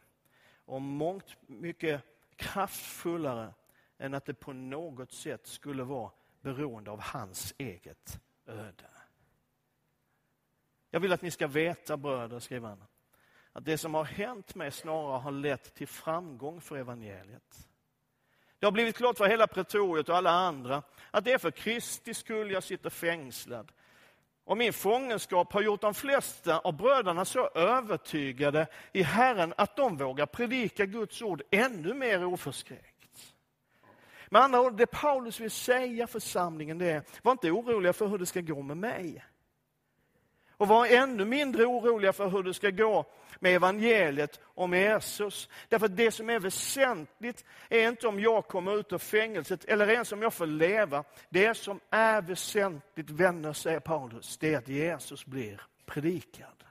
och 0.66 0.82
mångt 0.82 1.38
mycket 1.48 2.04
kraftfullare 2.36 3.54
än 3.98 4.13
att 4.13 4.25
det 4.25 4.34
på 4.34 4.54
något 4.54 5.12
sätt 5.12 5.48
skulle 5.48 5.84
vara 5.84 6.12
beroende 6.42 6.92
av 6.92 7.01
hans 7.01 7.54
eget 7.58 8.20
öde. 8.46 8.89
Jag 10.92 11.00
vill 11.00 11.13
att 11.13 11.22
ni 11.22 11.32
ska 11.32 11.48
veta, 11.48 11.98
bröder, 11.98 12.39
skriver 12.39 12.68
han, 12.68 12.84
att 13.51 13.66
det 13.66 13.77
som 13.77 13.94
har 13.94 14.04
hänt 14.04 14.56
mig 14.56 14.72
snarare 14.72 15.20
har 15.20 15.32
lett 15.32 15.74
till 15.74 15.88
framgång 15.88 16.62
för 16.62 16.77
evangeliet. 16.77 17.68
Det 18.60 18.66
har 18.66 18.72
blivit 18.72 18.98
klart 18.98 19.18
för 19.18 19.27
hela 19.27 19.48
pretoriet 19.48 20.10
och 20.10 20.16
alla 20.16 20.32
andra 20.32 20.84
att 21.12 21.25
det 21.25 21.32
är 21.32 21.38
för 21.38 21.51
Kristi 21.51 22.13
skull 22.13 22.51
jag 22.51 22.63
sitter 22.63 22.89
fängslad. 22.89 23.72
Och 24.44 24.58
min 24.58 24.74
fångenskap 24.74 25.54
har 25.54 25.62
gjort 25.62 25.82
de 25.82 25.94
flesta 25.94 26.60
av 26.60 26.77
bröderna 26.77 27.25
så 27.25 27.48
övertygade 27.48 28.68
i 28.92 29.04
Herren 29.04 29.54
att 29.58 29.75
de 29.75 29.98
vågar 29.98 30.25
predika 30.25 30.86
Guds 30.86 31.22
ord 31.22 31.42
ännu 31.51 31.94
mer 31.94 32.25
oförskräckt. 32.25 32.97
Med 34.30 34.42
andra 34.42 34.62
ord, 34.62 34.78
det 34.78 34.86
Paulus 34.86 35.40
vill 35.40 35.52
säga 35.52 36.08
församlingen 36.08 36.78
det 36.78 36.92
är, 36.92 37.04
var 37.22 37.32
inte 37.32 37.52
oroliga 37.52 37.94
för 37.94 38.08
hur 38.08 38.18
det 38.18 38.26
ska 38.26 38.42
gå 38.42 38.62
med 38.62 38.78
mig. 38.78 39.26
Och 40.58 40.68
var 40.68 40.86
ännu 40.86 41.26
mindre 41.26 41.66
oroliga 41.66 42.14
för 42.14 42.30
hur 42.30 42.44
det 42.44 42.54
ska 42.54 42.70
gå 42.70 43.06
med 43.40 43.56
evangeliet 43.56 44.40
och 44.44 44.70
med 44.70 44.94
Jesus. 44.94 45.50
Därför 45.68 45.86
att 45.86 45.98
det 45.98 46.12
som 46.12 46.30
är 46.30 46.40
väsentligt 46.40 47.46
är 47.70 47.88
inte 47.88 48.08
om 48.08 48.20
jag 48.20 48.48
kommer 48.48 48.80
ut 48.80 48.94
ur 48.94 48.98
fängelset 48.98 49.66
eller 49.66 49.90
ens 49.90 50.12
om 50.12 50.22
jag 50.22 50.34
får 50.34 50.46
leva. 50.46 51.04
Det 51.30 51.54
som 51.54 51.80
är 51.90 52.22
väsentligt, 52.22 53.10
vänner, 53.10 53.54
säger 53.54 53.80
Paulus, 53.80 54.38
det 54.38 54.54
är 54.54 54.58
att 54.58 54.68
Jesus 54.68 55.26
blir 55.26 55.62
predikad. 55.86 56.64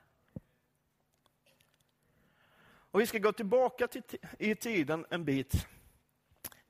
Och 2.91 3.01
vi 3.01 3.07
ska 3.07 3.19
gå 3.19 3.33
tillbaka 3.33 3.87
till, 3.87 4.03
i 4.39 4.55
tiden 4.55 5.07
en 5.11 5.25
bit 5.25 5.67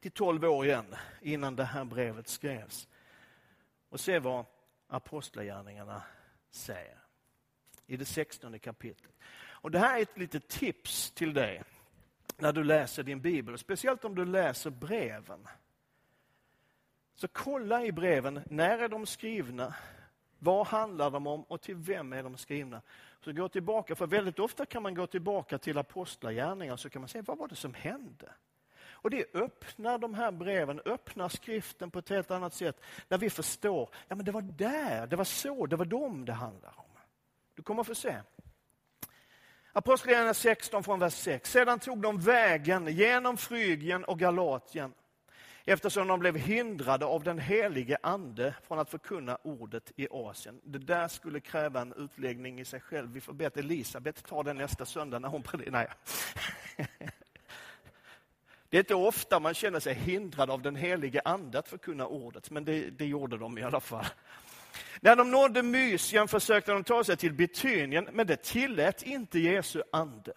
till 0.06 0.12
12 0.12 0.44
år 0.44 0.64
igen 0.66 0.94
innan 1.20 1.56
det 1.56 1.64
här 1.64 1.84
brevet 1.84 2.28
skrevs 2.28 2.88
och 3.88 4.00
se 4.00 4.18
vad 4.18 4.44
apostlagärningarna 4.88 6.02
säger 6.50 6.98
i 7.86 7.96
det 7.96 8.04
16 8.04 8.58
kapitlet. 8.58 9.12
Och 9.38 9.70
det 9.70 9.78
här 9.78 9.98
är 9.98 10.02
ett 10.02 10.18
litet 10.18 10.48
tips 10.48 11.10
till 11.10 11.34
dig 11.34 11.62
när 12.36 12.52
du 12.52 12.64
läser 12.64 13.02
din 13.02 13.20
bibel, 13.20 13.58
speciellt 13.58 14.04
om 14.04 14.14
du 14.14 14.24
läser 14.24 14.70
breven. 14.70 15.48
Så 17.14 17.28
kolla 17.28 17.84
i 17.84 17.92
breven, 17.92 18.40
när 18.50 18.78
är 18.78 18.88
de 18.88 19.06
skrivna? 19.06 19.74
Vad 20.38 20.66
handlar 20.66 21.10
de 21.10 21.26
om 21.26 21.42
och 21.42 21.60
till 21.60 21.76
vem 21.76 22.12
är 22.12 22.22
de 22.22 22.36
skrivna? 22.36 22.82
Så 23.20 23.32
gå 23.32 23.48
tillbaka, 23.48 23.94
för 23.94 24.06
väldigt 24.06 24.38
ofta 24.38 24.66
kan 24.66 24.82
man 24.82 24.94
gå 24.94 25.06
tillbaka 25.06 25.58
till 25.58 25.78
apostlagärningar 25.78 26.76
så 26.76 26.90
kan 26.90 27.02
man 27.02 27.08
se 27.08 27.20
vad 27.20 27.38
var 27.38 27.48
det 27.48 27.56
som 27.56 27.74
hände? 27.74 28.32
Och 28.96 29.10
det 29.10 29.34
öppnar 29.34 29.98
de 29.98 30.14
här 30.14 30.30
breven, 30.30 30.80
öppnar 30.84 31.28
skriften 31.28 31.90
på 31.90 31.98
ett 31.98 32.08
helt 32.08 32.30
annat 32.30 32.54
sätt. 32.54 32.80
När 33.08 33.18
vi 33.18 33.30
förstår, 33.30 33.88
ja 34.08 34.16
men 34.16 34.24
det 34.24 34.32
var 34.32 34.42
där, 34.42 35.06
det 35.06 35.16
var 35.16 35.24
så, 35.24 35.66
det 35.66 35.76
var 35.76 35.84
dem 35.84 36.24
det 36.24 36.32
handlar 36.32 36.74
om. 36.76 36.84
Du 37.54 37.62
kommer 37.62 37.80
att 37.80 37.86
få 37.86 37.94
se. 37.94 38.16
Apostlagärningarna 39.72 40.34
16 40.34 40.84
från 40.84 40.98
vers 40.98 41.14
6. 41.14 41.50
Sedan 41.50 41.78
tog 41.78 42.02
de 42.02 42.20
vägen 42.20 42.86
genom 42.86 43.36
Frygien 43.36 44.04
och 44.04 44.18
Galatien 44.18 44.92
eftersom 45.64 46.08
de 46.08 46.20
blev 46.20 46.36
hindrade 46.36 47.04
av 47.04 47.22
den 47.22 47.38
helige 47.38 47.98
ande 48.02 48.54
från 48.62 48.78
att 48.78 48.90
förkunna 48.90 49.38
ordet 49.42 49.92
i 49.96 50.08
Asien. 50.10 50.60
Det 50.64 50.78
där 50.78 51.08
skulle 51.08 51.40
kräva 51.40 51.80
en 51.80 51.92
utläggning 51.92 52.60
i 52.60 52.64
sig 52.64 52.80
själv. 52.80 53.12
Vi 53.12 53.20
får 53.20 53.32
be 53.32 53.46
att 53.46 53.56
Elisabet 53.56 54.24
tar 54.24 54.44
den 54.44 54.56
nästa 54.56 54.84
söndag 54.84 55.18
när 55.18 55.28
hon 55.28 55.42
predikar. 55.42 55.94
Det 58.68 58.76
är 58.76 58.80
inte 58.80 58.94
ofta 58.94 59.40
man 59.40 59.54
känner 59.54 59.80
sig 59.80 59.94
hindrad 59.94 60.50
av 60.50 60.62
den 60.62 60.76
helige 60.76 61.20
ande 61.24 61.58
att 61.58 61.68
förkunna 61.68 62.06
ordet, 62.06 62.50
men 62.50 62.64
det, 62.64 62.90
det 62.90 63.06
gjorde 63.06 63.38
de 63.38 63.58
i 63.58 63.62
alla 63.62 63.80
fall. 63.80 64.06
När 65.00 65.16
de 65.16 65.30
nådde 65.30 65.62
Mysien 65.62 66.28
försökte 66.28 66.72
de 66.72 66.84
ta 66.84 67.04
sig 67.04 67.16
till 67.16 67.32
Betynien, 67.32 68.08
men 68.12 68.26
det 68.26 68.42
tillät 68.42 69.02
inte 69.02 69.38
Jesu 69.38 69.82
ande. 69.92 70.32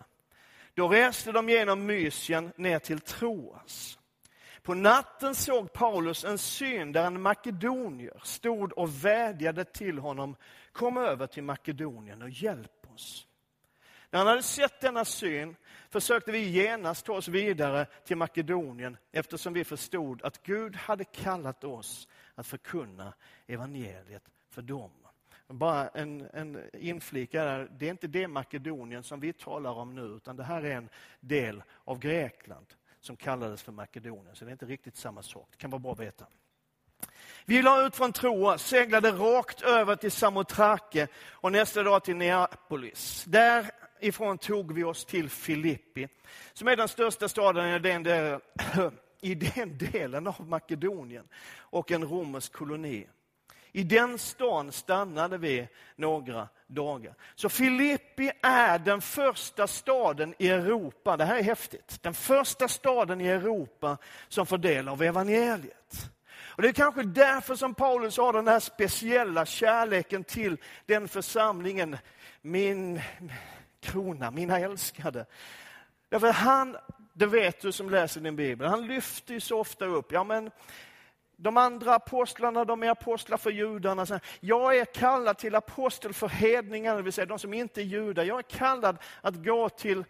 Då 0.73 0.87
reste 0.87 1.31
de 1.31 1.49
genom 1.49 1.85
Mysien 1.85 2.51
ner 2.55 2.79
till 2.79 2.99
Troas. 2.99 3.99
På 4.61 4.73
natten 4.73 5.35
såg 5.35 5.73
Paulus 5.73 6.23
en 6.23 6.37
syn 6.37 6.91
där 6.91 7.05
en 7.05 7.21
makedonier 7.21 8.21
stod 8.23 8.73
och 8.73 9.05
vädjade 9.05 9.65
till 9.65 9.99
honom, 9.99 10.35
kom 10.71 10.97
över 10.97 11.27
till 11.27 11.43
Makedonien 11.43 12.21
och 12.21 12.29
hjälp 12.29 12.93
oss. 12.95 13.27
När 14.09 14.19
han 14.19 14.27
hade 14.27 14.43
sett 14.43 14.81
denna 14.81 15.05
syn 15.05 15.55
försökte 15.89 16.31
vi 16.31 16.49
genast 16.49 17.05
ta 17.05 17.13
oss 17.13 17.27
vidare 17.27 17.85
till 18.05 18.17
Makedonien 18.17 18.97
eftersom 19.11 19.53
vi 19.53 19.63
förstod 19.63 20.23
att 20.23 20.43
Gud 20.43 20.75
hade 20.75 21.03
kallat 21.03 21.63
oss 21.63 22.07
att 22.35 22.47
förkunna 22.47 23.13
evangeliet 23.47 24.23
för 24.49 24.61
dem. 24.61 24.91
Bara 25.47 25.87
en, 25.87 26.29
en 26.33 26.69
inflika 26.73 27.43
där, 27.43 27.71
det 27.79 27.85
är 27.85 27.91
inte 27.91 28.07
det 28.07 28.27
Makedonien 28.27 29.03
som 29.03 29.19
vi 29.19 29.33
talar 29.33 29.71
om 29.71 29.95
nu, 29.95 30.01
utan 30.01 30.35
det 30.35 30.43
här 30.43 30.65
är 30.65 30.75
en 30.75 30.89
del 31.19 31.63
av 31.83 31.99
Grekland 31.99 32.65
som 32.99 33.15
kallades 33.15 33.63
för 33.63 33.71
Makedonien, 33.71 34.35
så 34.35 34.45
det 34.45 34.49
är 34.49 34.51
inte 34.51 34.65
riktigt 34.65 34.97
samma 34.97 35.23
sak. 35.23 35.47
Det 35.51 35.57
kan 35.57 35.69
vara 35.69 35.79
bra 35.79 35.91
att 35.91 35.99
veta. 35.99 36.25
Vi 37.45 37.61
la 37.61 37.85
ut 37.85 37.95
från 37.95 38.13
Troa, 38.13 38.57
seglade 38.57 39.11
rakt 39.11 39.61
över 39.61 39.95
till 39.95 40.11
Samotrake 40.11 41.07
och 41.29 41.51
nästa 41.51 41.83
dag 41.83 42.03
till 42.03 42.15
Neapolis. 42.15 43.23
Ifrån 43.99 44.37
tog 44.37 44.73
vi 44.73 44.83
oss 44.83 45.05
till 45.05 45.29
Filippi, 45.29 46.07
som 46.53 46.67
är 46.67 46.75
den 46.75 46.87
största 46.87 47.29
staden 47.29 47.75
i 47.75 47.79
den, 47.79 48.03
delen, 48.03 48.41
i 49.21 49.35
den 49.35 49.77
delen 49.77 50.27
av 50.27 50.47
Makedonien 50.47 51.27
och 51.57 51.91
en 51.91 52.05
romersk 52.05 52.53
koloni. 52.53 53.07
I 53.71 53.83
den 53.83 54.17
stan 54.17 54.71
stannade 54.71 55.37
vi 55.37 55.67
några 55.95 56.47
dagar. 56.67 57.13
Så 57.35 57.49
Filippi 57.49 58.31
är 58.41 58.79
den 58.79 59.01
första 59.01 59.67
staden 59.67 60.33
i 60.37 60.49
Europa, 60.49 61.17
det 61.17 61.25
här 61.25 61.37
är 61.37 61.43
häftigt, 61.43 61.99
den 62.01 62.13
första 62.13 62.67
staden 62.67 63.21
i 63.21 63.27
Europa 63.27 63.97
som 64.27 64.45
får 64.45 64.57
del 64.57 64.87
av 64.87 65.03
evangeliet. 65.03 66.09
Och 66.59 66.61
Det 66.61 66.67
är 66.67 66.73
kanske 66.73 67.03
därför 67.03 67.55
som 67.55 67.73
Paulus 67.73 68.17
har 68.17 68.33
den 68.33 68.47
här 68.47 68.59
speciella 68.59 69.45
kärleken 69.45 70.23
till 70.23 70.57
den 70.85 71.07
församlingen, 71.07 71.97
min 72.41 73.01
krona, 73.79 74.31
mina 74.31 74.59
älskade. 74.59 75.25
Därför 76.09 76.31
han, 76.31 76.77
det 77.13 77.25
vet 77.25 77.61
du 77.61 77.71
som 77.71 77.89
läser 77.89 78.21
din 78.21 78.35
bibel, 78.35 78.67
han 78.67 78.87
lyfter 78.87 79.33
ju 79.33 79.39
så 79.39 79.59
ofta 79.59 79.85
upp, 79.85 80.11
ja 80.11 80.23
men 80.23 80.51
de 81.41 81.57
andra 81.57 81.95
apostlarna, 81.95 82.65
de 82.65 82.83
är 82.83 82.89
apostlar 82.89 83.37
för 83.37 83.51
judarna. 83.51 84.05
Jag 84.39 84.77
är 84.77 84.85
kallad 84.85 85.37
till 85.37 85.55
apostel 85.55 86.13
för 86.13 86.27
hedningarna, 86.27 86.97
det 86.97 87.03
vill 87.03 87.13
säga 87.13 87.25
de 87.25 87.39
som 87.39 87.53
inte 87.53 87.81
är 87.81 87.85
judar. 87.85 88.23
Jag 88.23 88.39
är 88.39 88.43
kallad 88.43 88.97
att 89.21 89.43
gå 89.43 89.69
till 89.69 90.03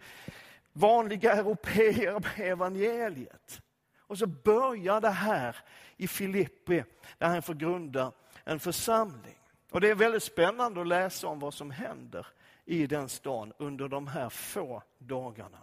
vanliga 0.72 1.32
europeer 1.32 2.12
med 2.12 2.52
evangeliet. 2.52 3.60
Och 3.98 4.18
så 4.18 4.26
börjar 4.26 5.00
det 5.00 5.10
här 5.10 5.56
i 5.96 6.08
Filippi, 6.08 6.84
där 7.18 7.28
han 7.28 7.42
får 7.42 7.54
grunda 7.54 8.12
en 8.44 8.60
församling. 8.60 9.38
Och 9.70 9.80
det 9.80 9.88
är 9.88 9.94
väldigt 9.94 10.22
spännande 10.22 10.80
att 10.80 10.86
läsa 10.86 11.26
om 11.26 11.38
vad 11.38 11.54
som 11.54 11.70
händer 11.70 12.26
i 12.70 12.86
den 12.86 13.08
stan 13.08 13.52
under 13.58 13.88
de 13.88 14.06
här 14.06 14.28
få 14.28 14.82
dagarna. 14.98 15.58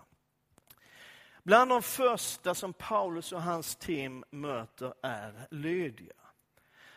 Bland 1.44 1.72
de 1.72 1.82
första 1.82 2.56
som 2.56 2.74
Paulus 2.74 3.32
och 3.32 3.42
hans 3.42 3.76
team 3.76 4.24
möter 4.30 4.94
är 5.02 5.48
Lydia. 5.52 6.14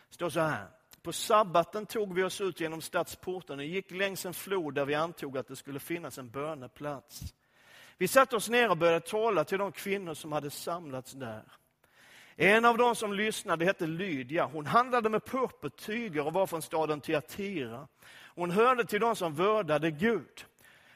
Det 0.09 0.13
står 0.13 0.29
så 0.29 0.39
här. 0.39 0.67
På 1.01 1.13
sabbaten 1.13 1.85
tog 1.85 2.13
vi 2.13 2.23
oss 2.23 2.41
ut 2.41 2.59
genom 2.59 2.81
stadsporten 2.81 3.59
och 3.59 3.65
gick 3.65 3.91
längs 3.91 4.25
en 4.25 4.33
flod 4.33 4.73
där 4.73 4.85
vi 4.85 4.95
antog 4.95 5.37
att 5.37 5.47
det 5.47 5.55
skulle 5.55 5.79
finnas 5.79 6.17
en 6.17 6.29
böneplats. 6.29 7.33
Vi 7.97 8.07
satte 8.07 8.35
oss 8.35 8.49
ner 8.49 8.69
och 8.69 8.77
började 8.77 8.99
tala 8.99 9.43
till 9.43 9.57
de 9.57 9.71
kvinnor 9.71 10.13
som 10.13 10.31
hade 10.31 10.49
samlats 10.49 11.11
där. 11.11 11.43
En 12.35 12.65
av 12.65 12.77
dem 12.77 12.95
som 12.95 13.13
lyssnade 13.13 13.65
hette 13.65 13.87
Lydia. 13.87 14.45
Hon 14.45 14.65
handlade 14.65 15.09
med 15.09 15.25
purpurtyger 15.25 16.27
och 16.27 16.33
var 16.33 16.47
från 16.47 16.61
staden 16.61 17.01
Tyatira. 17.01 17.87
Hon 18.41 18.51
hörde 18.51 18.85
till 18.85 18.99
de 18.99 19.15
som 19.15 19.35
vördade 19.35 19.91
Gud. 19.91 20.45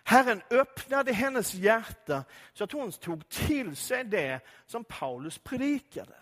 Herren 0.03 0.41
öppnade 0.49 1.13
hennes 1.13 1.53
hjärta 1.53 2.23
så 2.53 2.63
att 2.63 2.71
hon 2.71 2.91
tog 2.91 3.29
till 3.29 3.75
sig 3.75 4.03
det 4.03 4.39
som 4.65 4.83
Paulus 4.83 5.37
predikade. 5.37 6.15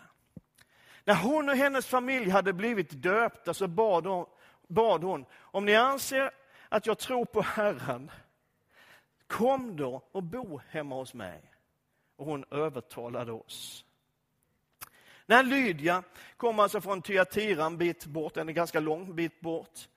När 1.04 1.14
hon 1.14 1.48
och 1.48 1.56
hennes 1.56 1.86
familj 1.86 2.30
hade 2.30 2.52
blivit 2.52 3.02
döpta 3.02 3.54
så 3.54 3.68
bad 3.68 4.06
hon, 4.06 4.26
bad 4.68 5.02
hon 5.02 5.24
om 5.34 5.64
ni 5.64 5.74
anser 5.74 6.30
att 6.68 6.86
jag 6.86 6.98
tror 6.98 7.24
på 7.24 7.42
Herren, 7.42 8.10
kom 9.26 9.76
då 9.76 10.02
och 10.12 10.22
bo 10.22 10.60
hemma 10.68 10.94
hos 10.94 11.14
mig. 11.14 11.40
Och 12.16 12.26
hon 12.26 12.44
övertalade 12.50 13.32
oss. 13.32 13.84
När 15.26 15.42
Lydia 15.42 16.02
kom 16.36 16.58
alltså 16.58 16.80
från 16.80 17.02
Tyatira 17.02 17.64
en 17.64 17.78
bit 17.78 18.06
bort, 18.06 18.36
en 18.36 18.54
ganska 18.54 18.80
lång 18.80 19.14
bit 19.14 19.40
bort. 19.40 19.88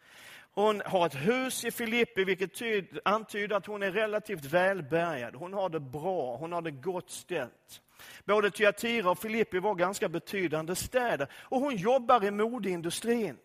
Hon 0.57 0.81
har 0.85 1.05
ett 1.05 1.15
hus 1.15 1.65
i 1.65 1.71
Filippi, 1.71 2.23
vilket 2.23 2.53
tyd, 2.53 2.99
antyder 3.05 3.55
att 3.55 3.65
hon 3.65 3.83
är 3.83 3.91
relativt 3.91 4.45
välbärgad. 4.45 5.35
Hon 5.35 5.53
har 5.53 5.69
det 5.69 5.79
bra, 5.79 6.37
hon 6.37 6.51
har 6.51 6.61
det 6.61 6.71
gott 6.71 7.09
ställt. 7.09 7.81
Både 8.25 8.51
Tyatira 8.51 9.11
och 9.11 9.19
Filippi 9.19 9.59
var 9.59 9.75
ganska 9.75 10.09
betydande 10.09 10.75
städer. 10.75 11.27
Och 11.33 11.59
hon 11.59 11.75
jobbar 11.75 12.25
i 12.25 12.31
modeindustrin. 12.31 13.37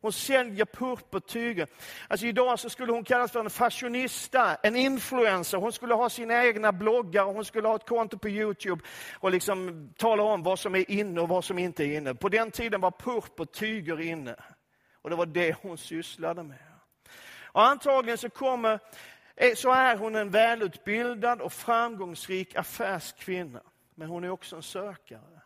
Hon 0.00 0.12
säljer 0.12 0.64
purpurtyger. 0.64 1.68
Alltså 2.08 2.26
idag 2.26 2.58
så 2.58 2.70
skulle 2.70 2.92
hon 2.92 3.04
kallas 3.04 3.32
för 3.32 3.40
en 3.40 3.50
fashionista, 3.50 4.54
en 4.54 4.76
influencer. 4.76 5.58
Hon 5.58 5.72
skulle 5.72 5.94
ha 5.94 6.10
sina 6.10 6.44
egna 6.44 6.72
bloggar 6.72 7.24
och 7.24 7.34
hon 7.34 7.44
skulle 7.44 7.68
ha 7.68 7.76
ett 7.76 7.88
konto 7.88 8.18
på 8.18 8.28
Youtube 8.28 8.84
och 9.14 9.30
liksom 9.30 9.88
tala 9.96 10.22
om 10.22 10.42
vad 10.42 10.58
som 10.58 10.74
är 10.74 10.90
inne 10.90 11.20
och 11.20 11.28
vad 11.28 11.44
som 11.44 11.58
inte 11.58 11.84
är 11.84 11.96
inne. 11.96 12.14
På 12.14 12.28
den 12.28 12.50
tiden 12.50 12.80
var 12.80 12.90
purpurtyger 12.90 14.00
inne. 14.00 14.36
Och 15.06 15.10
det 15.10 15.16
var 15.16 15.26
det 15.26 15.56
hon 15.62 15.78
sysslade 15.78 16.42
med. 16.42 16.58
Och 17.42 17.64
antagligen 17.64 18.18
så, 18.18 18.30
kommer, 18.30 18.80
eh, 19.36 19.54
så 19.54 19.72
är 19.72 19.96
hon 19.96 20.14
en 20.14 20.30
välutbildad 20.30 21.40
och 21.40 21.52
framgångsrik 21.52 22.56
affärskvinna. 22.56 23.62
Men 23.94 24.08
hon 24.08 24.24
är 24.24 24.28
också 24.28 24.56
en 24.56 24.62
sökare. 24.62 25.40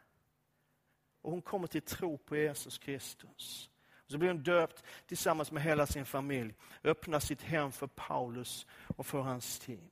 Och 1.22 1.30
hon 1.30 1.42
kommer 1.42 1.66
till 1.66 1.82
tro 1.82 2.18
på 2.18 2.36
Jesus 2.36 2.78
Kristus. 2.78 3.70
Och 4.04 4.10
så 4.10 4.18
blir 4.18 4.28
hon 4.28 4.42
döpt 4.42 4.84
tillsammans 5.06 5.52
med 5.52 5.62
hela 5.62 5.86
sin 5.86 6.04
familj. 6.04 6.54
Öppnar 6.84 7.20
sitt 7.20 7.42
hem 7.42 7.72
för 7.72 7.86
Paulus 7.86 8.66
och 8.96 9.06
för 9.06 9.20
hans 9.20 9.58
team. 9.58 9.90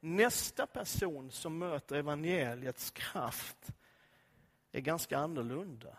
Nästa 0.00 0.66
person 0.66 1.30
som 1.30 1.58
möter 1.58 1.96
evangeliets 1.96 2.90
kraft 2.90 3.70
är 4.72 4.80
ganska 4.80 5.18
annorlunda. 5.18 5.96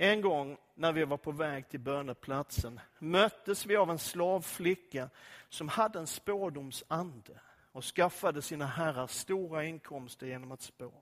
En 0.00 0.20
gång 0.20 0.56
när 0.74 0.92
vi 0.92 1.04
var 1.04 1.16
på 1.16 1.30
väg 1.30 1.68
till 1.68 1.80
böneplatsen 1.80 2.80
möttes 2.98 3.66
vi 3.66 3.76
av 3.76 3.90
en 3.90 3.98
slavflicka 3.98 5.10
som 5.48 5.68
hade 5.68 5.98
en 5.98 6.06
spårdomsande 6.06 7.40
och 7.72 7.84
skaffade 7.84 8.42
sina 8.42 8.66
herrar 8.66 9.06
stora 9.06 9.64
inkomster 9.64 10.26
genom 10.26 10.52
att 10.52 10.62
spå. 10.62 10.92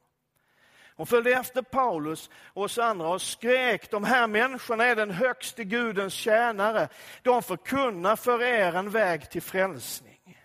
Hon 0.96 1.06
följde 1.06 1.30
efter 1.30 1.62
Paulus 1.62 2.30
och 2.44 2.62
oss 2.62 2.78
andra 2.78 3.08
och 3.08 3.22
skrek, 3.22 3.90
de 3.90 4.04
här 4.04 4.26
människorna 4.26 4.84
är 4.84 4.96
den 4.96 5.10
högste 5.10 5.64
Gudens 5.64 6.14
tjänare. 6.14 6.88
De 7.22 7.42
förkunnar 7.42 8.16
för 8.16 8.42
er 8.42 8.72
en 8.72 8.90
väg 8.90 9.30
till 9.30 9.42
frälsning. 9.42 10.38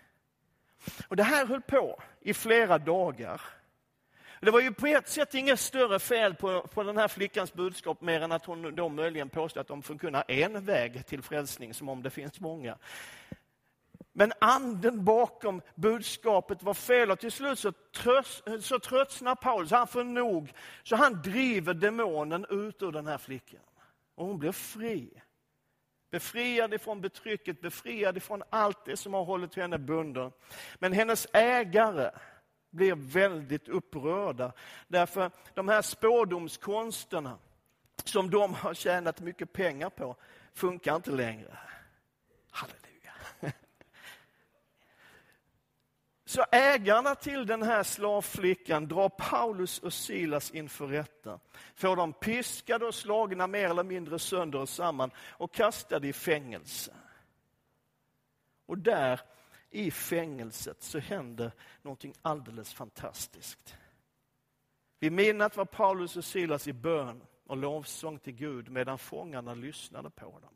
Och 1.08 1.16
det 1.16 1.22
här 1.22 1.46
höll 1.46 1.62
på 1.62 2.02
i 2.20 2.34
flera 2.34 2.78
dagar. 2.78 3.40
Det 4.44 4.50
var 4.50 4.60
ju 4.60 4.72
på 4.72 4.86
ett 4.86 5.08
sätt 5.08 5.34
inget 5.34 5.60
större 5.60 5.98
fel 5.98 6.34
på, 6.34 6.60
på 6.60 6.82
den 6.82 6.96
här 6.96 7.08
flickans 7.08 7.54
budskap 7.54 8.00
mer 8.00 8.20
än 8.20 8.32
att 8.32 8.46
hon 8.46 8.74
då 8.74 8.88
möjligen 8.88 9.28
påstod 9.28 9.60
att 9.60 9.68
de 9.68 9.82
förkunnar 9.82 10.24
en 10.28 10.64
väg 10.64 11.06
till 11.06 11.22
frälsning, 11.22 11.74
som 11.74 11.88
om 11.88 12.02
det 12.02 12.10
finns 12.10 12.40
många. 12.40 12.78
Men 14.12 14.32
anden 14.38 15.04
bakom 15.04 15.62
budskapet 15.74 16.62
var 16.62 16.74
fel 16.74 17.10
och 17.10 17.18
till 17.18 17.32
slut 17.32 17.58
så, 17.58 17.72
trös, 17.72 18.42
så 18.60 18.78
tröttnar 18.78 19.34
Paulus, 19.34 19.70
han 19.70 19.86
får 19.86 20.04
nog, 20.04 20.52
så 20.82 20.96
han 20.96 21.22
driver 21.22 21.74
demonen 21.74 22.46
ut 22.50 22.82
ur 22.82 22.92
den 22.92 23.06
här 23.06 23.18
flickan. 23.18 23.60
Och 24.14 24.26
hon 24.26 24.38
blir 24.38 24.52
fri. 24.52 25.10
Befriad 26.10 26.74
ifrån 26.74 27.00
betrycket, 27.00 27.60
befriad 27.60 28.16
ifrån 28.16 28.42
allt 28.50 28.84
det 28.84 28.96
som 28.96 29.14
har 29.14 29.24
hållit 29.24 29.54
henne 29.54 29.78
bunden. 29.78 30.32
Men 30.78 30.92
hennes 30.92 31.26
ägare, 31.32 32.10
blir 32.72 32.94
väldigt 32.94 33.68
upprörda. 33.68 34.52
Därför 34.88 35.30
de 35.54 35.68
här 35.68 35.82
spådomskonsterna 35.82 37.38
som 38.04 38.30
de 38.30 38.54
har 38.54 38.74
tjänat 38.74 39.20
mycket 39.20 39.52
pengar 39.52 39.90
på 39.90 40.16
funkar 40.52 40.96
inte 40.96 41.10
längre. 41.10 41.58
Halleluja. 42.50 43.12
Så 46.24 46.44
ägarna 46.52 47.14
till 47.14 47.46
den 47.46 47.62
här 47.62 47.82
slavflickan 47.82 48.88
drar 48.88 49.08
Paulus 49.08 49.78
och 49.78 49.92
Silas 49.92 50.50
inför 50.50 50.86
rätta. 50.86 51.40
Får 51.74 51.96
dem 51.96 52.12
piskade 52.12 52.86
och 52.86 52.94
slagna 52.94 53.46
mer 53.46 53.70
eller 53.70 53.84
mindre 53.84 54.18
sönder 54.18 54.58
och 54.58 54.68
samman 54.68 55.10
och 55.18 55.54
kastade 55.54 56.08
i 56.08 56.12
fängelse. 56.12 56.92
Och 58.66 58.78
där 58.78 59.20
i 59.72 59.90
fängelset 59.90 60.82
så 60.82 60.98
hände 60.98 61.52
någonting 61.82 62.14
alldeles 62.22 62.74
fantastiskt. 62.74 63.76
Vid 65.00 65.12
midnatt 65.12 65.56
var 65.56 65.64
Paulus 65.64 66.16
och 66.16 66.24
Silas 66.24 66.68
i 66.68 66.72
bön 66.72 67.22
och 67.46 67.56
lovsång 67.56 68.18
till 68.18 68.32
Gud 68.32 68.70
medan 68.70 68.98
fångarna 68.98 69.54
lyssnade 69.54 70.10
på 70.10 70.38
dem. 70.40 70.50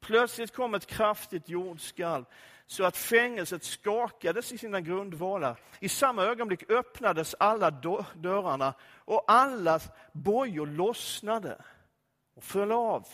Plötsligt 0.00 0.54
kom 0.54 0.74
ett 0.74 0.86
kraftigt 0.86 1.48
jordskalv 1.48 2.24
så 2.66 2.84
att 2.84 2.96
fängelset 2.96 3.64
skakades 3.64 4.52
i 4.52 4.58
sina 4.58 4.80
grundvalar. 4.80 5.60
I 5.80 5.88
samma 5.88 6.22
ögonblick 6.22 6.70
öppnades 6.70 7.34
alla 7.38 7.70
dörrarna 8.14 8.74
och 8.82 9.24
alla 9.26 9.80
bojor 10.12 10.66
lossnade 10.66 11.64
och 12.34 12.44
föll 12.44 12.72
av. 12.72 13.08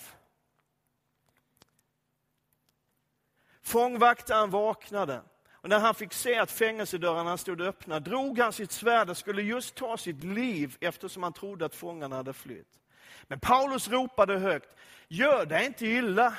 Fångvaktaren 3.62 4.50
vaknade 4.50 5.20
och 5.52 5.68
när 5.68 5.78
han 5.78 5.94
fick 5.94 6.12
se 6.12 6.38
att 6.38 6.50
fängelsedörrarna 6.50 7.36
stod 7.36 7.60
öppna 7.60 8.00
drog 8.00 8.38
han 8.38 8.52
sitt 8.52 8.72
svärd 8.72 9.10
och 9.10 9.16
skulle 9.16 9.42
just 9.42 9.74
ta 9.74 9.96
sitt 9.96 10.24
liv 10.24 10.76
eftersom 10.80 11.22
han 11.22 11.32
trodde 11.32 11.64
att 11.64 11.74
fångarna 11.74 12.16
hade 12.16 12.32
flytt. 12.32 12.78
Men 13.22 13.40
Paulus 13.40 13.88
ropade 13.88 14.38
högt, 14.38 14.76
gör 15.08 15.46
dig 15.46 15.66
inte 15.66 15.86
illa, 15.86 16.34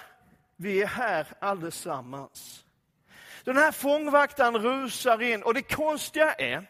vi 0.55 0.81
är 0.81 0.87
här 0.87 1.27
allesammans. 1.39 2.65
Den 3.43 3.57
här 3.57 3.71
fångvaktaren 3.71 4.57
rusar 4.57 5.21
in 5.21 5.43
och 5.43 5.53
det 5.53 5.61
konstiga 5.61 6.33
är 6.33 6.65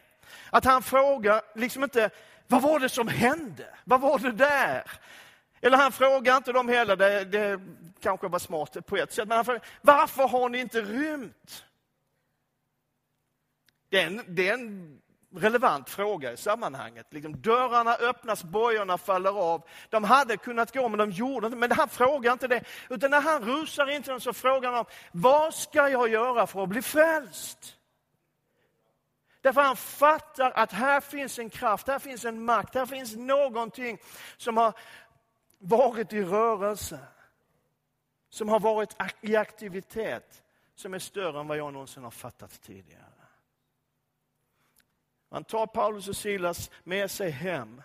att 0.50 0.64
han 0.64 0.82
frågar 0.82 1.42
liksom 1.54 1.84
inte, 1.84 2.10
vad 2.46 2.62
var 2.62 2.80
det 2.80 2.88
som 2.88 3.08
hände? 3.08 3.66
Vad 3.84 4.00
var 4.00 4.18
det 4.18 4.32
där? 4.32 4.90
Eller 5.64 5.76
han 5.76 5.92
frågar 5.92 6.36
inte 6.36 6.52
dem 6.52 6.68
heller, 6.68 6.96
det, 6.96 7.24
det 7.24 7.60
kanske 8.00 8.28
var 8.28 8.38
smart 8.38 8.86
på 8.86 8.96
ett 8.96 9.12
sätt, 9.12 9.28
men 9.28 9.36
han 9.36 9.44
frågar, 9.44 9.62
varför 9.82 10.28
har 10.28 10.48
ni 10.48 10.58
inte 10.58 10.80
rymt? 10.80 11.64
Det 13.88 14.00
är 14.00 14.06
en, 14.06 14.24
det 14.28 14.48
är 14.48 14.54
en 14.54 15.00
relevant 15.34 15.90
fråga 15.90 16.32
i 16.32 16.36
sammanhanget. 16.36 17.06
Liksom, 17.10 17.40
dörrarna 17.40 17.94
öppnas, 17.94 18.44
bojorna 18.44 18.98
faller 18.98 19.38
av. 19.38 19.62
De 19.90 20.04
hade 20.04 20.36
kunnat 20.36 20.74
gå, 20.74 20.88
men 20.88 20.98
de 20.98 21.10
gjorde 21.10 21.46
inte 21.46 21.58
Men 21.58 21.72
han 21.72 21.88
frågar 21.88 22.32
inte 22.32 22.48
det. 22.48 22.64
Utan 22.88 23.10
när 23.10 23.20
han 23.20 23.44
rusar 23.44 23.90
in 23.90 24.02
till 24.02 24.10
dem 24.10 24.20
så 24.20 24.32
frågar 24.32 24.72
han, 24.72 24.84
vad 25.12 25.54
ska 25.54 25.88
jag 25.88 26.08
göra 26.08 26.46
för 26.46 26.62
att 26.62 26.68
bli 26.68 26.82
frälst? 26.82 27.76
Därför 29.44 29.60
han 29.60 29.76
fattar 29.76 30.50
att 30.50 30.72
här 30.72 31.00
finns 31.00 31.38
en 31.38 31.50
kraft, 31.50 31.88
här 31.88 31.98
finns 31.98 32.24
en 32.24 32.44
makt, 32.44 32.74
här 32.74 32.86
finns 32.86 33.16
någonting 33.16 33.98
som 34.36 34.56
har 34.56 34.72
varit 35.64 36.12
i 36.12 36.22
rörelse. 36.22 37.00
Som 38.28 38.48
har 38.48 38.60
varit 38.60 38.96
i 39.20 39.36
aktivitet 39.36 40.42
som 40.74 40.94
är 40.94 40.98
större 40.98 41.40
än 41.40 41.46
vad 41.46 41.58
jag 41.58 41.72
någonsin 41.72 42.04
har 42.04 42.10
fattat 42.10 42.62
tidigare. 42.62 43.04
Han 45.30 45.44
tar 45.44 45.66
Paulus 45.66 46.08
och 46.08 46.16
Silas 46.16 46.70
med 46.84 47.10
sig 47.10 47.30
hem, 47.30 47.82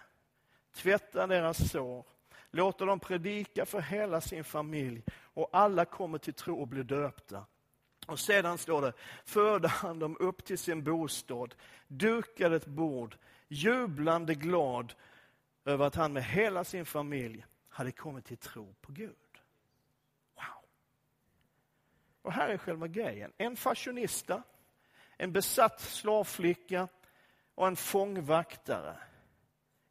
tvättar 0.75 1.27
deras 1.27 1.71
sår, 1.71 2.05
låter 2.51 2.85
dem 2.85 2.99
predika 2.99 3.65
för 3.65 3.81
hela 3.81 4.21
sin 4.21 4.43
familj 4.43 5.03
och 5.17 5.49
alla 5.51 5.85
kommer 5.85 6.17
till 6.17 6.33
tro 6.33 6.61
och 6.61 6.67
blir 6.67 6.83
döpta. 6.83 7.45
Och 8.07 8.19
sedan 8.19 8.57
står 8.57 8.81
det, 8.81 8.93
förde 9.25 9.67
han 9.67 9.99
dem 9.99 10.17
upp 10.19 10.45
till 10.45 10.57
sin 10.57 10.83
bostad, 10.83 11.55
dukade 11.87 12.55
ett 12.55 12.65
bord, 12.65 13.17
jublande 13.47 14.35
glad 14.35 14.93
över 15.65 15.85
att 15.85 15.95
han 15.95 16.13
med 16.13 16.23
hela 16.23 16.63
sin 16.63 16.85
familj 16.85 17.45
hade 17.79 17.91
kommit 17.91 18.25
till 18.25 18.37
tro 18.37 18.73
på 18.81 18.91
Gud. 18.91 19.41
Wow! 20.35 20.65
Och 22.21 22.33
här 22.33 22.49
är 22.49 22.57
själva 22.57 22.87
grejen. 22.87 23.33
En 23.37 23.55
fashionista, 23.55 24.43
en 25.17 25.31
besatt 25.31 25.81
slavflicka 25.81 26.87
och 27.55 27.67
en 27.67 27.75
fångvaktare 27.75 28.97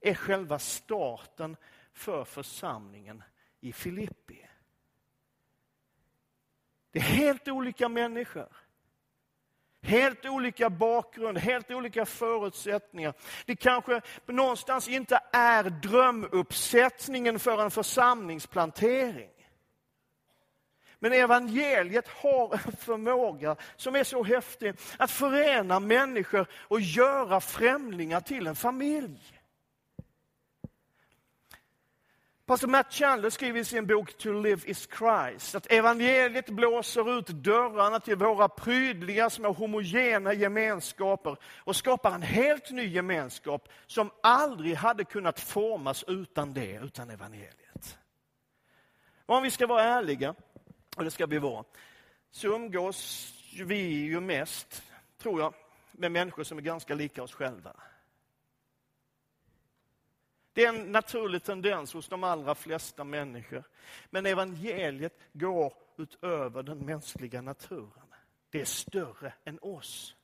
är 0.01 0.15
själva 0.15 0.59
starten 0.59 1.57
för 1.93 2.25
församlingen 2.25 3.23
i 3.61 3.73
Filippi. 3.73 4.47
Det 6.91 6.99
är 6.99 7.03
helt 7.03 7.49
olika 7.49 7.89
människor. 7.89 8.57
Helt 9.83 10.27
olika 10.27 10.71
bakgrund, 10.71 11.39
helt 11.39 11.71
olika 11.71 12.07
förutsättningar. 12.07 13.15
Det 13.47 13.57
kanske 13.57 14.01
någonstans 14.27 14.89
inte 14.89 15.21
är 15.33 15.65
drömuppsättningen 15.65 17.39
för 17.39 17.63
en 17.63 17.71
församlingsplantering. 17.71 19.31
Men 20.99 21.13
evangeliet 21.13 22.09
har 22.09 22.55
en 22.55 22.77
förmåga 22.77 23.57
som 23.77 23.97
är 23.97 24.05
så 24.05 24.25
häftig 24.25 24.75
att 24.97 25.11
förena 25.11 25.81
människor 25.81 26.47
och 26.53 26.81
göra 26.81 27.41
främlingar 27.41 28.21
till 28.21 28.47
en 28.47 28.57
familj. 28.57 29.38
Pastor 32.49 32.69
Matt 32.69 32.93
Chandler 32.93 33.31
skriver 33.31 33.61
i 33.61 33.65
sin 33.65 33.87
bok 33.87 34.19
To 34.19 34.33
live 34.33 34.61
is 34.65 34.89
Christ 34.99 35.55
att 35.55 35.73
evangeliet 35.73 36.49
blåser 36.49 37.19
ut 37.19 37.27
dörrarna 37.27 38.01
till 38.01 38.17
våra 38.17 38.49
prydliga 38.49 39.31
små 39.31 39.53
homogena 39.53 40.33
gemenskaper 40.33 41.37
och 41.45 41.77
skapar 41.77 42.15
en 42.15 42.23
helt 42.23 42.71
ny 42.71 42.87
gemenskap 42.87 43.69
som 43.87 44.11
aldrig 44.23 44.75
hade 44.75 45.05
kunnat 45.05 45.41
formas 45.41 46.05
utan 46.07 46.55
det, 46.55 46.81
utan 46.83 47.11
evangeliet. 47.11 47.99
Och 49.27 49.37
om 49.37 49.43
vi 49.43 49.51
ska 49.51 49.67
vara 49.67 49.83
ärliga, 49.83 50.35
och 50.97 51.05
det 51.05 51.11
ska 51.11 51.27
vi 51.27 51.39
vara, 51.39 51.65
så 52.31 52.47
umgås 52.47 53.33
vi 53.65 53.83
ju 53.83 54.21
mest, 54.21 54.83
tror 55.23 55.41
jag, 55.41 55.55
med 55.93 56.13
människor 56.13 56.45
som 56.45 56.59
är 56.59 56.63
ganska 56.63 56.95
lika 56.95 57.23
oss 57.23 57.33
själva. 57.33 57.73
Det 60.59 60.65
är 60.65 60.69
en 60.69 60.93
naturlig 60.93 61.43
tendens 61.43 61.93
hos 61.93 62.09
de 62.09 62.25
allra 62.25 62.55
flesta 62.55 63.05
människor. 63.05 63.65
Men 64.11 64.27
evangeliet 64.27 65.19
går 65.33 65.73
utöver 65.97 66.63
den 66.63 66.79
mänskliga 66.79 67.43
naturen. 67.43 68.15
Det 68.51 68.61
är 68.61 68.65
större 68.65 69.33
än 69.45 69.59
oss. 69.63 70.17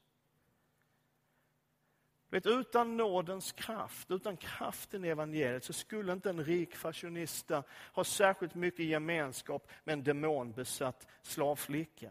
Vet, 2.28 2.46
utan 2.46 2.96
nådens 2.96 3.52
kraft, 3.52 4.10
utan 4.10 4.36
kraften 4.36 5.04
i 5.04 5.08
evangeliet 5.08 5.64
så 5.64 5.72
skulle 5.72 6.12
inte 6.12 6.30
en 6.30 6.44
rik 6.44 6.76
fashionista 6.76 7.62
ha 7.92 8.04
särskilt 8.04 8.54
mycket 8.54 8.86
gemenskap 8.86 9.68
med 9.84 9.92
en 9.92 10.04
demonbesatt 10.04 11.06
slavflicka. 11.22 12.10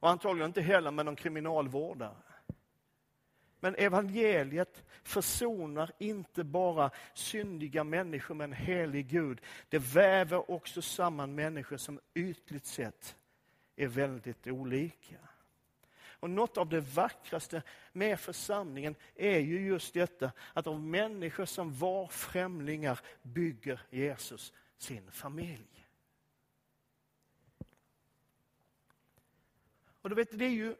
Och 0.00 0.10
antagligen 0.10 0.50
inte 0.50 0.62
heller 0.62 0.90
med 0.90 1.04
någon 1.04 1.16
kriminalvårdare. 1.16 2.16
Men 3.60 3.74
evangeliet 3.74 4.84
försonar 5.02 5.92
inte 5.98 6.44
bara 6.44 6.90
syndiga 7.14 7.84
människor 7.84 8.34
med 8.34 8.44
en 8.44 8.52
helig 8.52 9.06
Gud. 9.06 9.40
Det 9.68 9.78
väver 9.78 10.50
också 10.50 10.82
samman 10.82 11.34
människor 11.34 11.76
som 11.76 12.00
ytligt 12.14 12.66
sett 12.66 13.16
är 13.76 13.88
väldigt 13.88 14.46
olika. 14.46 15.16
Och 16.26 16.30
något 16.30 16.56
av 16.56 16.68
det 16.68 16.80
vackraste 16.80 17.62
med 17.92 18.20
församlingen 18.20 18.94
är 19.14 19.38
ju 19.38 19.66
just 19.66 19.94
detta 19.94 20.32
att 20.52 20.66
av 20.66 20.80
människor 20.80 21.44
som 21.44 21.78
var 21.78 22.06
främlingar 22.06 23.00
bygger 23.22 23.80
Jesus 23.90 24.52
sin 24.78 25.10
familj. 25.10 25.86
Och 30.06 30.10
du 30.10 30.16
vet, 30.16 30.38
det 30.38 30.44
är 30.44 30.50
ju 30.50 30.74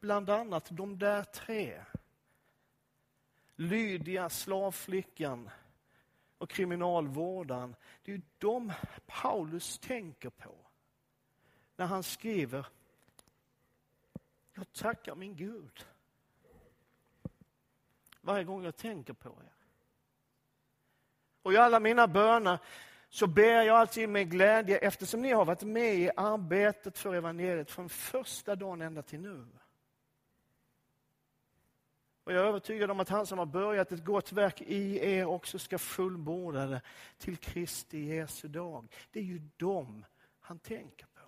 bland 0.00 0.30
annat 0.30 0.66
de 0.70 0.98
där 0.98 1.24
tre 1.24 1.80
Lydia, 3.62 4.28
slavflickan 4.28 5.50
och 6.38 6.50
kriminalvårdaren. 6.50 7.76
Det 8.02 8.12
är 8.12 8.16
ju 8.16 8.22
de 8.38 8.72
Paulus 9.06 9.78
tänker 9.78 10.30
på 10.30 10.54
när 11.76 11.86
han 11.86 12.02
skriver 12.02 12.66
Jag 14.54 14.72
tackar 14.72 15.14
min 15.14 15.36
Gud 15.36 15.86
varje 18.20 18.44
gång 18.44 18.64
jag 18.64 18.76
tänker 18.76 19.12
på 19.12 19.28
er. 19.28 19.52
Och 21.42 21.52
i 21.52 21.56
alla 21.56 21.80
mina 21.80 22.08
böner 22.08 22.58
så 23.08 23.26
ber 23.26 23.62
jag 23.62 23.76
alltid 23.76 24.08
med 24.08 24.30
glädje 24.30 24.78
eftersom 24.78 25.22
ni 25.22 25.32
har 25.32 25.44
varit 25.44 25.62
med 25.62 25.94
i 25.94 26.10
arbetet 26.16 26.98
för 26.98 27.14
evangeliet 27.14 27.70
från 27.70 27.88
första 27.88 28.56
dagen 28.56 28.82
ända 28.82 29.02
till 29.02 29.20
nu. 29.20 29.46
Och 32.24 32.32
jag 32.32 32.44
är 32.44 32.48
övertygad 32.48 32.90
om 32.90 33.00
att 33.00 33.08
han 33.08 33.26
som 33.26 33.38
har 33.38 33.46
börjat 33.46 33.92
ett 33.92 34.04
gott 34.04 34.32
verk 34.32 34.60
i 34.60 34.98
er 34.98 35.24
också 35.24 35.58
ska 35.58 35.78
fullborda 35.78 36.66
det 36.66 36.80
till 37.18 37.36
Kristi 37.36 38.04
Jesu 38.04 38.48
dag. 38.48 38.88
Det 39.10 39.18
är 39.18 39.24
ju 39.24 39.42
dem 39.56 40.04
han 40.40 40.58
tänker 40.58 41.06
på. 41.06 41.22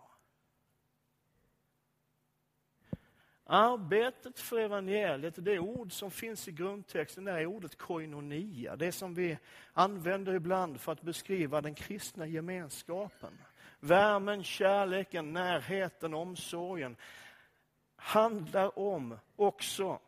Arbetet 3.46 4.38
för 4.38 4.58
evangeliet, 4.58 5.34
det 5.36 5.58
ord 5.58 5.92
som 5.92 6.10
finns 6.10 6.48
i 6.48 6.52
grundtexten, 6.52 7.24
det 7.24 7.32
är 7.32 7.46
ordet 7.46 7.78
koinonia. 7.78 8.76
Det 8.76 8.92
som 8.92 9.14
vi 9.14 9.38
använder 9.72 10.34
ibland 10.34 10.80
för 10.80 10.92
att 10.92 11.02
beskriva 11.02 11.60
den 11.60 11.74
kristna 11.74 12.26
gemenskapen. 12.26 13.42
Värmen, 13.80 14.44
kärleken, 14.44 15.32
närheten, 15.32 16.14
omsorgen 16.14 16.96
handlar 17.96 18.78
om 18.78 19.18
också 19.36 20.00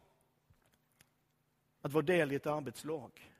att 1.86 1.92
vara 1.92 2.02
del 2.02 2.32
i 2.32 2.34
ett 2.34 2.46
arbetslag. 2.46 3.32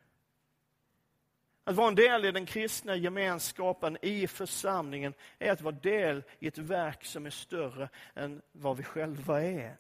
Att 1.65 1.77
vara 1.77 1.89
en 1.89 1.95
del 1.95 2.25
i 2.25 2.33
den 2.33 2.47
kristna 2.47 2.97
gemenskapen 2.97 3.99
i 4.03 4.27
församlingen 4.27 5.15
är 5.39 5.53
att 5.53 5.61
vara 5.61 5.75
del 5.75 6.23
i 6.39 6.47
ett 6.47 6.59
verk 6.59 7.05
som 7.05 7.27
är 7.27 7.31
större 7.31 7.89
än 8.15 8.43
vad 8.53 8.77
vi 8.77 8.83
själva 8.83 9.43
är. 9.43 9.77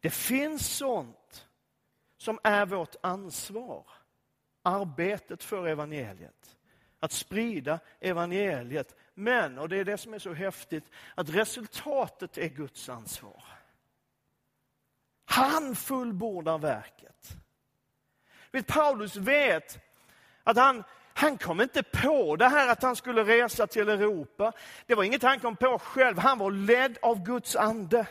Det 0.00 0.10
finns 0.10 0.76
sånt 0.76 1.46
som 2.16 2.38
är 2.42 2.66
vårt 2.66 2.96
ansvar. 3.00 3.84
Arbetet 4.62 5.42
för 5.42 5.66
evangeliet. 5.66 6.56
Att 7.00 7.12
sprida 7.12 7.80
evangeliet. 8.00 8.96
Men, 9.14 9.58
och 9.58 9.68
det 9.68 9.76
är 9.76 9.84
det 9.84 9.98
som 9.98 10.14
är 10.14 10.18
så 10.18 10.32
häftigt, 10.32 10.90
att 11.14 11.28
resultatet 11.28 12.38
är 12.38 12.48
Guds 12.48 12.88
ansvar. 12.88 13.44
Han 15.26 15.76
fullbordar 15.76 16.58
verket. 16.58 17.36
Vet, 18.52 18.66
Paulus 18.66 19.16
vet 19.16 19.78
att 20.44 20.56
han, 20.56 20.84
han 21.14 21.38
kom 21.38 21.60
inte 21.60 21.82
på 21.82 22.36
det 22.36 22.48
här 22.48 22.68
att 22.68 22.82
han 22.82 22.96
skulle 22.96 23.24
resa 23.24 23.66
till 23.66 23.88
Europa. 23.88 24.52
Det 24.86 24.94
var 24.94 25.04
inget 25.04 25.22
han 25.22 25.40
kom 25.40 25.56
på 25.56 25.78
själv, 25.78 26.18
han 26.18 26.38
var 26.38 26.50
ledd 26.50 26.98
av 27.02 27.24
Guds 27.24 27.56
ande. 27.56 28.06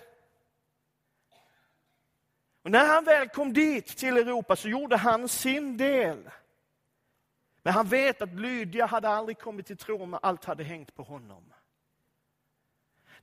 Och 2.64 2.72
när 2.72 2.86
han 2.86 3.04
väl 3.04 3.30
kom 3.30 3.54
dit, 3.54 3.98
till 3.98 4.18
Europa, 4.18 4.56
så 4.56 4.70
gjorde 4.70 4.98
han 4.98 5.30
sin 5.30 5.78
del. 5.78 6.30
Men 7.64 7.74
han 7.74 7.88
vet 7.88 8.22
att 8.22 8.34
Lydia 8.34 8.86
hade 8.86 9.10
aldrig 9.10 9.40
kommit 9.40 9.66
till 9.66 9.78
tro 9.78 10.04
om 10.04 10.20
allt 10.22 10.46
hade 10.46 10.64
hängt 10.64 10.96
på 10.96 11.04
honom. 11.04 11.54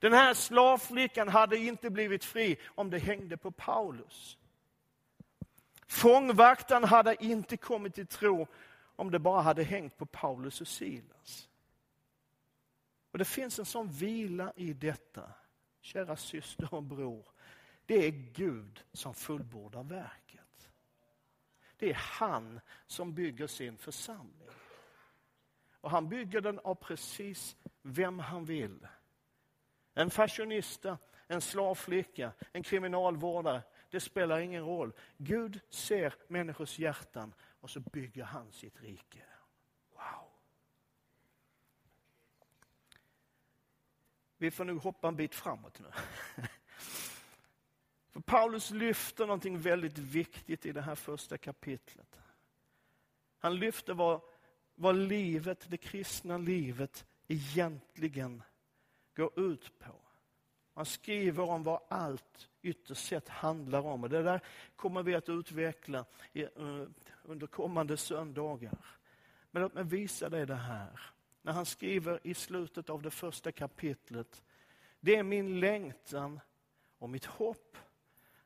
Den 0.03 0.13
här 0.13 0.35
slavflickan 0.35 1.29
hade 1.29 1.59
inte 1.59 1.91
blivit 1.91 2.25
fri 2.25 2.57
om 2.67 2.91
det 2.91 2.99
hängde 2.99 3.37
på 3.37 3.51
Paulus. 3.51 4.39
Fångvaktaren 5.87 6.85
hade 6.85 7.25
inte 7.25 7.57
kommit 7.57 7.95
till 7.95 8.07
tro 8.07 8.47
om 8.97 9.11
det 9.11 9.19
bara 9.19 9.41
hade 9.41 9.63
hängt 9.63 9.97
på 9.97 10.07
Paulus 10.07 10.61
och 10.61 10.69
Silas. 10.69 11.49
Och 13.11 13.19
Det 13.19 13.25
finns 13.25 13.59
en 13.59 13.65
sån 13.65 13.89
vila 13.89 14.53
i 14.57 14.73
detta, 14.73 15.23
kära 15.81 16.17
syster 16.17 16.75
och 16.75 16.83
bror. 16.83 17.25
Det 17.87 18.07
är 18.07 18.11
Gud 18.11 18.85
som 18.93 19.15
fullbordar 19.15 19.83
verket. 19.83 20.71
Det 21.77 21.91
är 21.91 21.95
han 21.95 22.61
som 22.87 23.15
bygger 23.15 23.47
sin 23.47 23.79
församling. 23.79 24.51
Och 25.81 25.91
han 25.91 26.09
bygger 26.09 26.41
den 26.41 26.59
av 26.59 26.75
precis 26.75 27.57
vem 27.83 28.19
han 28.19 28.45
vill. 28.45 28.87
En 29.95 30.11
fashionista, 30.11 30.99
en 31.27 31.41
slavflicka, 31.41 32.33
en 32.53 32.63
kriminalvårdare. 32.63 33.63
Det 33.91 34.01
spelar 34.01 34.39
ingen 34.39 34.65
roll. 34.65 34.93
Gud 35.17 35.61
ser 35.69 36.15
människors 36.29 36.79
hjärtan 36.79 37.35
och 37.61 37.71
så 37.71 37.81
bygger 37.81 38.25
han 38.25 38.53
sitt 38.53 38.83
rike. 38.83 39.25
Wow! 39.93 40.29
Vi 44.37 44.51
får 44.51 44.65
nu 44.65 44.79
hoppa 44.79 45.09
en 45.09 45.17
bit 45.17 45.35
framåt 45.35 45.81
nu. 45.81 45.93
För 48.13 48.21
Paulus 48.21 48.71
lyfter 48.71 49.27
någonting 49.27 49.61
väldigt 49.61 49.99
viktigt 49.99 50.67
i 50.67 50.73
det 50.73 50.83
här 50.83 50.95
första 50.95 51.39
kapitlet. 51.39 52.21
Han 53.39 53.57
lyfter 53.57 53.95
vad, 53.95 54.21
vad 54.75 54.97
livet, 54.97 55.65
det 55.69 55.77
kristna 55.77 56.39
livet 56.39 57.07
egentligen 57.29 58.43
går 59.15 59.41
ut 59.41 59.79
på. 59.79 59.95
Han 60.75 60.87
skriver 60.87 61.43
om 61.51 61.63
vad 61.63 61.81
allt 61.89 62.49
ytterst 62.63 63.07
sett 63.07 63.29
handlar 63.29 63.81
om. 63.81 64.03
Och 64.03 64.11
det 64.11 64.23
där 64.23 64.41
kommer 64.77 65.03
vi 65.03 65.15
att 65.15 65.29
utveckla 65.29 66.05
i, 66.33 66.45
uh, 66.45 66.87
under 67.23 67.47
kommande 67.47 67.97
söndagar. 67.97 68.79
Men 69.51 69.63
låt 69.63 69.75
mig 69.75 69.85
visa 69.85 70.29
dig 70.29 70.47
det 70.47 70.55
här. 70.55 71.01
När 71.43 71.53
han 71.53 71.67
skriver 71.67 72.21
i 72.23 72.35
slutet 72.35 72.91
av 72.91 73.03
det 73.03 73.11
första 73.11 73.53
kapitlet. 73.53 74.43
Det 75.01 75.17
är 75.17 75.23
min 75.23 75.61
längtan 75.61 76.41
och 76.99 77.11
mitt 77.11 77.25
hopp 77.25 77.77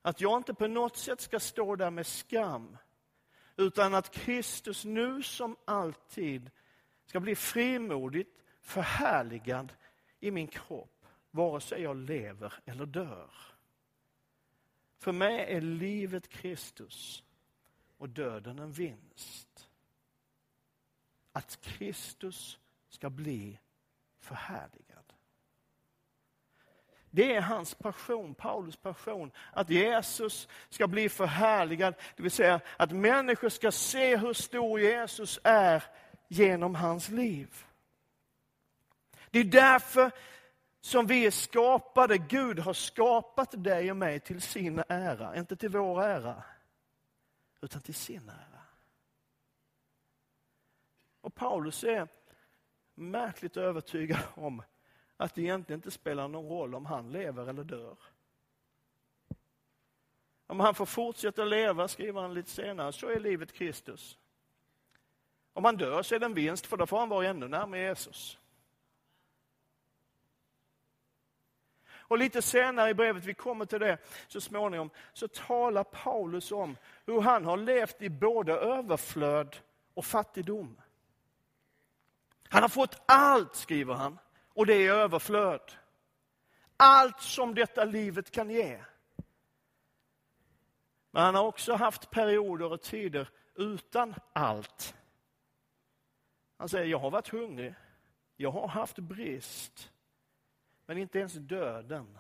att 0.03 0.21
jag 0.21 0.37
inte 0.37 0.55
på 0.55 0.67
något 0.67 0.97
sätt 0.97 1.21
ska 1.21 1.41
stå 1.41 1.77
där 1.77 1.91
med 1.91 2.07
skam 2.07 2.77
utan 3.57 3.95
att 3.95 4.11
Kristus 4.11 4.85
nu 4.85 5.23
som 5.23 5.57
alltid 5.65 6.51
ska 7.07 7.21
bli 7.21 7.35
frimodigt 7.35 8.45
förhärligad 8.63 9.73
i 10.21 10.31
min 10.31 10.49
kropp, 10.49 11.07
vare 11.31 11.61
sig 11.61 11.83
jag 11.83 11.97
lever 11.97 12.55
eller 12.65 12.87
dör. 12.87 13.31
För 14.99 15.13
mig 15.13 15.55
är 15.55 15.61
livet 15.61 16.29
Kristus 16.29 17.23
och 17.99 18.09
döden 18.09 18.59
en 18.59 18.73
vinst. 18.73 19.69
Att 21.33 21.61
Kristus 21.61 22.59
ska 22.89 23.11
bli 23.11 23.59
förhärligad. 24.19 25.13
Det 27.11 27.35
är 27.35 27.41
hans 27.41 27.75
passion, 27.75 28.35
Paulus 28.35 28.77
passion, 28.77 29.31
att 29.53 29.71
Jesus 29.71 30.49
ska 30.69 30.87
bli 30.87 31.09
förhärligad. 31.09 31.95
Det 32.17 32.23
vill 32.23 32.33
säga 32.33 32.61
att 32.77 32.93
människor 32.93 33.49
ska 33.49 33.73
se 33.73 34.17
hur 34.17 34.33
stor 34.33 34.81
Jesus 34.81 35.39
är 35.45 35.85
genom 36.29 36.75
hans 36.75 37.09
liv. 37.09 37.66
Det 39.31 39.39
är 39.39 39.45
därför 39.45 40.11
som 40.81 41.07
vi 41.07 41.27
är 41.27 41.31
skapade. 41.31 42.19
Gud 42.19 42.59
har 42.59 42.73
skapat 42.73 43.65
dig 43.65 43.91
och 43.91 43.97
mig 43.97 44.21
till 44.21 44.41
sin 44.41 44.83
ära, 44.89 45.37
inte 45.37 45.57
till 45.57 45.69
vår 45.69 46.03
ära, 46.03 46.43
utan 47.61 47.83
till 47.83 47.95
sin 47.95 48.29
ära. 48.29 48.61
Och 51.21 51.35
Paulus 51.35 51.85
är 51.85 52.09
märkligt 52.95 53.57
övertygad 53.57 54.21
om 54.35 54.63
att 55.17 55.35
det 55.35 55.43
egentligen 55.43 55.79
inte 55.79 55.91
spelar 55.91 56.29
någon 56.29 56.49
roll 56.49 56.75
om 56.75 56.87
han 56.87 57.13
lever 57.13 57.49
eller 57.49 57.65
dör. 57.65 57.97
Om 60.47 60.61
han 60.61 60.75
får 60.75 60.87
fortsätta 60.87 61.45
leva, 61.45 61.89
skriver 61.89 62.21
han 62.21 62.35
lite 62.35 62.51
senare, 62.51 62.93
så 62.93 63.09
är 63.09 63.21
livet 63.21 63.53
Kristus. 63.53 64.19
Om 65.53 65.65
han 65.65 65.77
dör 65.77 66.03
så 66.03 66.15
är 66.15 66.19
det 66.19 66.27
en 66.27 66.35
vinst, 66.35 66.67
för 66.67 66.77
då 66.77 66.87
får 66.87 66.99
han 66.99 67.09
vara 67.09 67.27
ännu 67.27 67.49
närmare 67.49 67.81
Jesus. 67.81 68.39
Och 72.09 72.19
lite 72.19 72.43
senare 72.43 72.91
i 72.91 72.95
brevet, 72.95 73.25
vi 73.25 73.35
kommer 73.35 73.65
till 73.65 73.81
det 73.81 73.99
så 74.29 74.41
småningom, 74.41 74.91
så 75.13 75.29
talar 75.29 75.85
Paulus 75.85 76.53
om 76.53 76.77
hur 77.07 77.21
han 77.21 77.45
har 77.45 77.57
levt 77.57 78.03
i 78.03 78.11
både 78.11 78.53
överflöd 78.53 79.57
och 79.95 80.05
fattigdom. 80.05 80.81
Han 82.49 82.63
har 82.63 82.69
fått 82.69 83.03
allt, 83.07 83.55
skriver 83.55 83.95
han, 83.95 84.19
och 84.49 84.67
det 84.67 84.87
är 84.87 84.93
överflöd. 84.93 85.73
Allt 86.77 87.21
som 87.21 87.55
detta 87.55 87.85
livet 87.85 88.31
kan 88.31 88.51
ge. 88.51 88.85
Men 91.11 91.23
han 91.23 91.35
har 91.35 91.43
också 91.43 91.75
haft 91.75 92.11
perioder 92.11 92.73
och 92.73 92.83
tider 92.83 93.29
utan 93.55 94.15
allt. 94.33 94.95
Han 96.57 96.69
säger, 96.69 96.87
jag 96.87 96.99
har 96.99 97.11
varit 97.11 97.29
hungrig, 97.29 97.75
jag 98.37 98.51
har 98.51 98.69
haft 98.69 98.99
brist. 98.99 99.91
Men 100.87 100.99
inte 100.99 101.19
ens 101.19 101.35
döden 101.35 102.19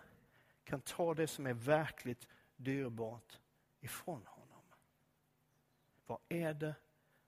kan 0.65 0.81
ta 0.81 1.15
det 1.15 1.27
som 1.27 1.47
är 1.47 1.55
verkligt 1.55 2.29
dyrbart 2.57 3.39
ifrån 3.81 4.27
honom. 4.27 4.63
Vad 6.07 6.19
är 6.29 6.55
det 6.55 6.75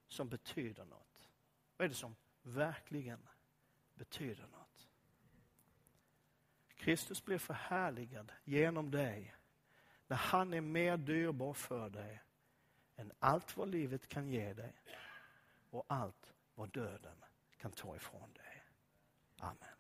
som 0.09 0.29
betyder 0.29 0.85
något? 0.85 1.29
Vad 1.77 1.85
är 1.85 1.89
det 1.89 1.95
som 1.95 2.17
verkligen 2.43 3.29
betyder 3.95 4.47
något? 4.47 4.89
Kristus 6.75 7.25
blir 7.25 7.39
förhärligad 7.39 8.33
genom 8.45 8.91
dig 8.91 9.35
när 10.07 10.17
han 10.17 10.55
är 10.55 10.61
mer 10.61 10.97
dyrbar 10.97 11.55
för 11.55 11.91
dig 11.91 12.23
än 12.97 13.13
allt 13.19 13.57
vad 13.57 13.69
livet 13.69 14.09
kan 14.09 14.29
ge 14.29 14.53
dig 14.53 14.73
och 15.71 15.85
allt 15.87 16.35
vad 16.55 16.71
döden 16.71 17.25
kan 17.57 17.73
ta 17.73 17.97
ifrån 17.97 18.33
dig. 18.33 18.65
Amen. 19.39 19.78